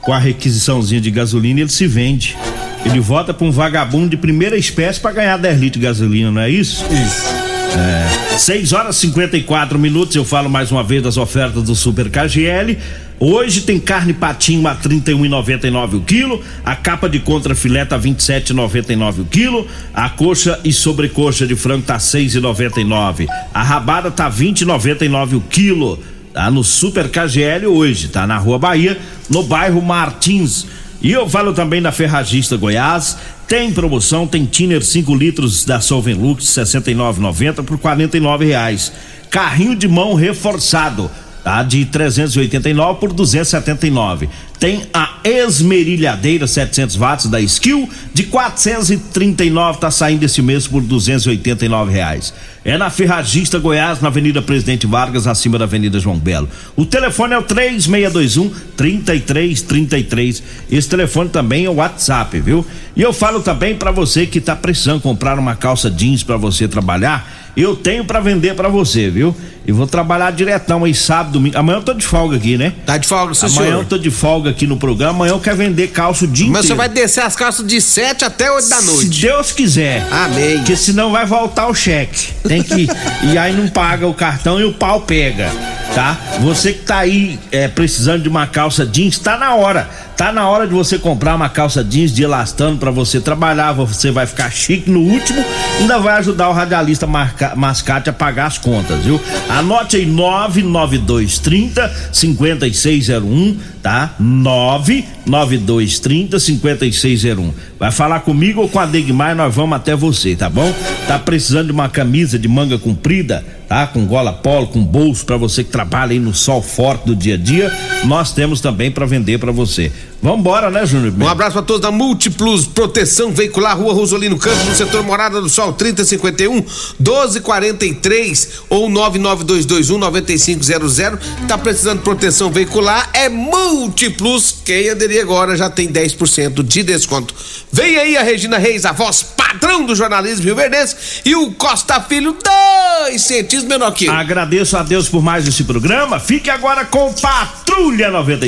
com 0.00 0.12
a 0.12 0.18
requisiçãozinha 0.18 1.00
de 1.00 1.10
gasolina, 1.10 1.60
ele 1.60 1.70
se 1.70 1.86
vende. 1.86 2.36
Ele 2.84 2.98
vota 2.98 3.32
pra 3.32 3.46
um 3.46 3.50
vagabundo 3.50 4.08
de 4.08 4.16
primeira 4.16 4.56
espécie 4.56 4.98
para 4.98 5.12
ganhar 5.12 5.36
10 5.36 5.60
litros 5.60 5.80
de 5.80 5.86
gasolina, 5.86 6.30
não 6.30 6.40
é 6.40 6.50
isso? 6.50 6.84
Isso. 6.92 7.39
É. 7.76 8.38
6 8.38 8.72
horas 8.72 8.96
e 8.96 9.00
54 9.00 9.78
minutos. 9.78 10.16
Eu 10.16 10.24
falo 10.24 10.48
mais 10.48 10.72
uma 10.72 10.82
vez 10.82 11.02
das 11.02 11.16
ofertas 11.16 11.62
do 11.62 11.74
Super 11.74 12.10
KGL. 12.10 12.78
Hoje 13.22 13.60
tem 13.60 13.78
carne 13.78 14.14
patinho 14.14 14.66
a 14.66 14.74
31,99 14.74 15.98
o 15.98 16.00
quilo, 16.00 16.42
a 16.64 16.74
capa 16.74 17.06
de 17.06 17.20
contra 17.20 17.54
filé 17.54 17.84
tá 17.84 17.98
27,99 17.98 19.18
o 19.18 19.24
quilo, 19.26 19.66
a 19.92 20.08
coxa 20.08 20.58
e 20.64 20.72
sobrecoxa 20.72 21.46
de 21.46 21.54
frango 21.54 21.82
tá 21.82 21.98
6,99. 21.98 23.28
A 23.52 23.62
rabada 23.62 24.10
tá 24.10 24.30
20,99 24.30 25.36
o 25.36 25.40
quilo. 25.42 25.98
Tá 26.32 26.50
no 26.50 26.64
Super 26.64 27.10
KGL 27.10 27.66
hoje, 27.66 28.08
tá 28.08 28.26
na 28.26 28.38
Rua 28.38 28.58
Bahia, 28.58 28.96
no 29.28 29.42
bairro 29.42 29.82
Martins. 29.82 30.64
E 31.02 31.12
eu 31.12 31.28
falo 31.28 31.54
também 31.54 31.80
da 31.80 31.90
Ferragista 31.90 32.56
Goiás. 32.56 33.16
Tem 33.48 33.72
promoção, 33.72 34.26
tem 34.26 34.44
Tiner 34.44 34.84
5 34.84 35.14
litros 35.14 35.64
da 35.64 35.80
Solvenlux 35.80 36.44
69,90 36.44 37.64
por 37.64 37.78
R$ 37.78 38.44
reais. 38.44 38.92
Carrinho 39.30 39.74
de 39.74 39.88
mão 39.88 40.14
reforçado 40.14 41.10
tá? 41.42 41.62
De 41.62 41.84
389 41.84 43.00
por 43.00 43.12
279. 43.12 44.28
Tem 44.58 44.82
a 44.92 45.16
esmerilhadeira 45.24 46.46
700 46.46 46.96
watts 46.96 47.26
da 47.26 47.40
Skill 47.40 47.88
de 48.12 48.24
439 48.24 49.78
tá 49.78 49.90
saindo 49.90 50.22
esse 50.24 50.42
mês 50.42 50.66
por 50.66 50.82
289 50.82 51.90
reais. 51.90 52.34
É 52.62 52.76
na 52.76 52.90
Ferragista 52.90 53.58
Goiás, 53.58 54.02
na 54.02 54.08
Avenida 54.08 54.42
Presidente 54.42 54.86
Vargas, 54.86 55.26
acima 55.26 55.58
da 55.58 55.64
Avenida 55.64 55.98
João 55.98 56.18
Belo. 56.18 56.46
O 56.76 56.84
telefone 56.84 57.32
é 57.32 57.38
o 57.38 57.42
3621 57.42 58.50
3333. 58.76 60.42
Esse 60.70 60.88
telefone 60.88 61.30
também 61.30 61.64
é 61.64 61.70
o 61.70 61.76
WhatsApp, 61.76 62.38
viu? 62.38 62.66
E 62.94 63.00
eu 63.00 63.14
falo 63.14 63.40
também 63.40 63.74
para 63.74 63.90
você 63.90 64.26
que 64.26 64.42
tá 64.42 64.54
precisando 64.54 65.00
comprar 65.00 65.38
uma 65.38 65.56
calça 65.56 65.90
jeans 65.90 66.22
para 66.22 66.36
você 66.36 66.68
trabalhar 66.68 67.39
eu 67.56 67.76
tenho 67.76 68.04
para 68.04 68.20
vender 68.20 68.54
para 68.54 68.68
você, 68.68 69.10
viu? 69.10 69.34
E 69.66 69.72
vou 69.72 69.86
trabalhar 69.86 70.30
diretão 70.32 70.84
aí 70.84 70.94
sábado, 70.94 71.34
domingo. 71.34 71.56
Amanhã 71.56 71.78
eu 71.78 71.82
tô 71.82 71.92
de 71.92 72.04
folga 72.04 72.36
aqui, 72.36 72.56
né? 72.56 72.72
Tá 72.86 72.96
de 72.96 73.06
folga, 73.06 73.34
senhor. 73.34 73.56
Amanhã 73.58 73.74
eu 73.74 73.84
tô 73.84 73.98
de 73.98 74.10
folga 74.10 74.50
aqui 74.50 74.66
no 74.66 74.76
programa. 74.76 75.10
Amanhã 75.12 75.32
eu 75.32 75.40
quero 75.40 75.56
vender 75.56 75.88
calça 75.88 76.24
o 76.24 76.28
dia 76.28 76.46
Mas 76.46 76.64
inteiro. 76.64 76.68
você 76.68 76.74
vai 76.74 76.88
descer 76.88 77.22
as 77.22 77.36
calças 77.36 77.66
de 77.66 77.80
7 77.80 78.24
até 78.24 78.50
8 78.50 78.68
da 78.68 78.80
noite. 78.82 79.14
Se 79.14 79.20
Deus 79.20 79.52
quiser. 79.52 80.06
Amém. 80.10 80.56
Porque 80.58 80.74
senão 80.74 81.12
vai 81.12 81.26
voltar 81.26 81.68
o 81.68 81.74
cheque. 81.74 82.32
Tem 82.48 82.62
que. 82.62 82.88
e 83.30 83.38
aí 83.38 83.52
não 83.52 83.68
paga 83.68 84.06
o 84.06 84.14
cartão 84.14 84.58
e 84.58 84.64
o 84.64 84.72
pau 84.72 85.02
pega. 85.02 85.50
Tá? 85.94 86.18
Você 86.40 86.72
que 86.72 86.80
tá 86.80 86.98
aí 86.98 87.38
é, 87.52 87.68
precisando 87.68 88.22
de 88.22 88.28
uma 88.28 88.46
calça 88.46 88.86
jeans, 88.86 89.18
tá 89.18 89.36
na 89.36 89.54
hora. 89.54 89.88
Tá 90.20 90.30
na 90.30 90.46
hora 90.46 90.66
de 90.66 90.74
você 90.74 90.98
comprar 90.98 91.34
uma 91.34 91.48
calça 91.48 91.82
jeans 91.82 92.12
de 92.12 92.22
elastano 92.22 92.76
para 92.76 92.90
você 92.90 93.22
trabalhar. 93.22 93.72
Você 93.72 94.10
vai 94.10 94.26
ficar 94.26 94.50
chique 94.50 94.90
no 94.90 95.00
último. 95.00 95.42
Ainda 95.80 95.98
vai 95.98 96.18
ajudar 96.18 96.50
o 96.50 96.52
radialista 96.52 97.06
marca, 97.06 97.54
Mascate 97.56 98.10
a 98.10 98.12
pagar 98.12 98.44
as 98.44 98.58
contas, 98.58 99.02
viu? 99.02 99.18
Anote 99.48 99.96
aí 99.96 100.04
99230 100.04 101.90
5601, 102.12 103.56
tá? 103.82 104.14
99230 104.20 106.38
5601. 106.38 107.54
Vai 107.78 107.90
falar 107.90 108.20
comigo 108.20 108.60
ou 108.60 108.68
com 108.68 108.78
a 108.78 108.84
Degmar, 108.84 109.34
nós 109.34 109.54
vamos 109.54 109.74
até 109.74 109.96
você, 109.96 110.36
tá 110.36 110.50
bom? 110.50 110.70
Tá 111.08 111.18
precisando 111.18 111.68
de 111.68 111.72
uma 111.72 111.88
camisa 111.88 112.38
de 112.38 112.46
manga 112.46 112.78
comprida, 112.78 113.42
tá? 113.66 113.86
Com 113.86 114.04
gola 114.04 114.34
polo, 114.34 114.66
com 114.66 114.84
bolso 114.84 115.24
para 115.24 115.38
você 115.38 115.64
que 115.64 115.70
trabalha 115.70 116.12
aí 116.12 116.18
no 116.18 116.34
sol 116.34 116.60
forte 116.60 117.06
do 117.06 117.16
dia 117.16 117.36
a 117.36 117.38
dia, 117.38 117.72
nós 118.04 118.34
temos 118.34 118.60
também 118.60 118.90
para 118.90 119.06
vender 119.06 119.38
para 119.38 119.50
você. 119.50 119.90
Vambora, 120.22 120.70
né, 120.70 120.84
Júnior? 120.84 121.14
Um 121.18 121.28
abraço 121.28 121.54
para 121.54 121.62
todos 121.62 121.80
da 121.80 121.90
Múltiplos 121.90 122.66
Proteção 122.66 123.32
Veicular, 123.32 123.78
Rua 123.78 123.94
Rosolino 123.94 124.38
Campos, 124.38 124.66
no 124.66 124.74
setor 124.74 125.02
Morada 125.02 125.40
do 125.40 125.48
Sol, 125.48 125.72
3051 125.72 126.56
1243 126.98 128.48
ou 128.68 128.90
99221 128.90 129.98
9500. 129.98 131.00
Tá 131.48 131.56
precisando 131.56 131.98
de 131.98 132.04
proteção 132.04 132.50
veicular? 132.50 133.08
É 133.14 133.30
Múltiplos. 133.30 134.56
Quem 134.64 134.90
aderir 134.90 135.22
agora 135.22 135.56
já 135.56 135.70
tem 135.70 135.88
10% 135.88 136.62
de 136.62 136.82
desconto. 136.82 137.34
Vem 137.72 137.96
aí 137.96 138.16
a 138.16 138.22
Regina 138.22 138.58
Reis, 138.58 138.84
a 138.84 138.92
voz 138.92 139.22
padrão 139.22 139.84
do 139.84 139.96
jornalismo 139.96 140.44
Rio 140.44 140.54
Verdense, 140.54 140.94
e 141.24 141.34
o 141.34 141.50
Costa 141.52 142.00
Filho, 142.00 142.36
dois 142.42 143.22
centímetros 143.22 143.64
menor 143.64 143.92
que 143.92 144.06
eu. 144.06 144.12
Agradeço 144.12 144.76
a 144.76 144.82
Deus 144.82 145.08
por 145.08 145.22
mais 145.22 145.48
esse 145.48 145.64
programa. 145.64 146.20
Fique 146.20 146.50
agora 146.50 146.84
com 146.84 147.12
Patrulha 147.14 148.10
90 148.10 148.38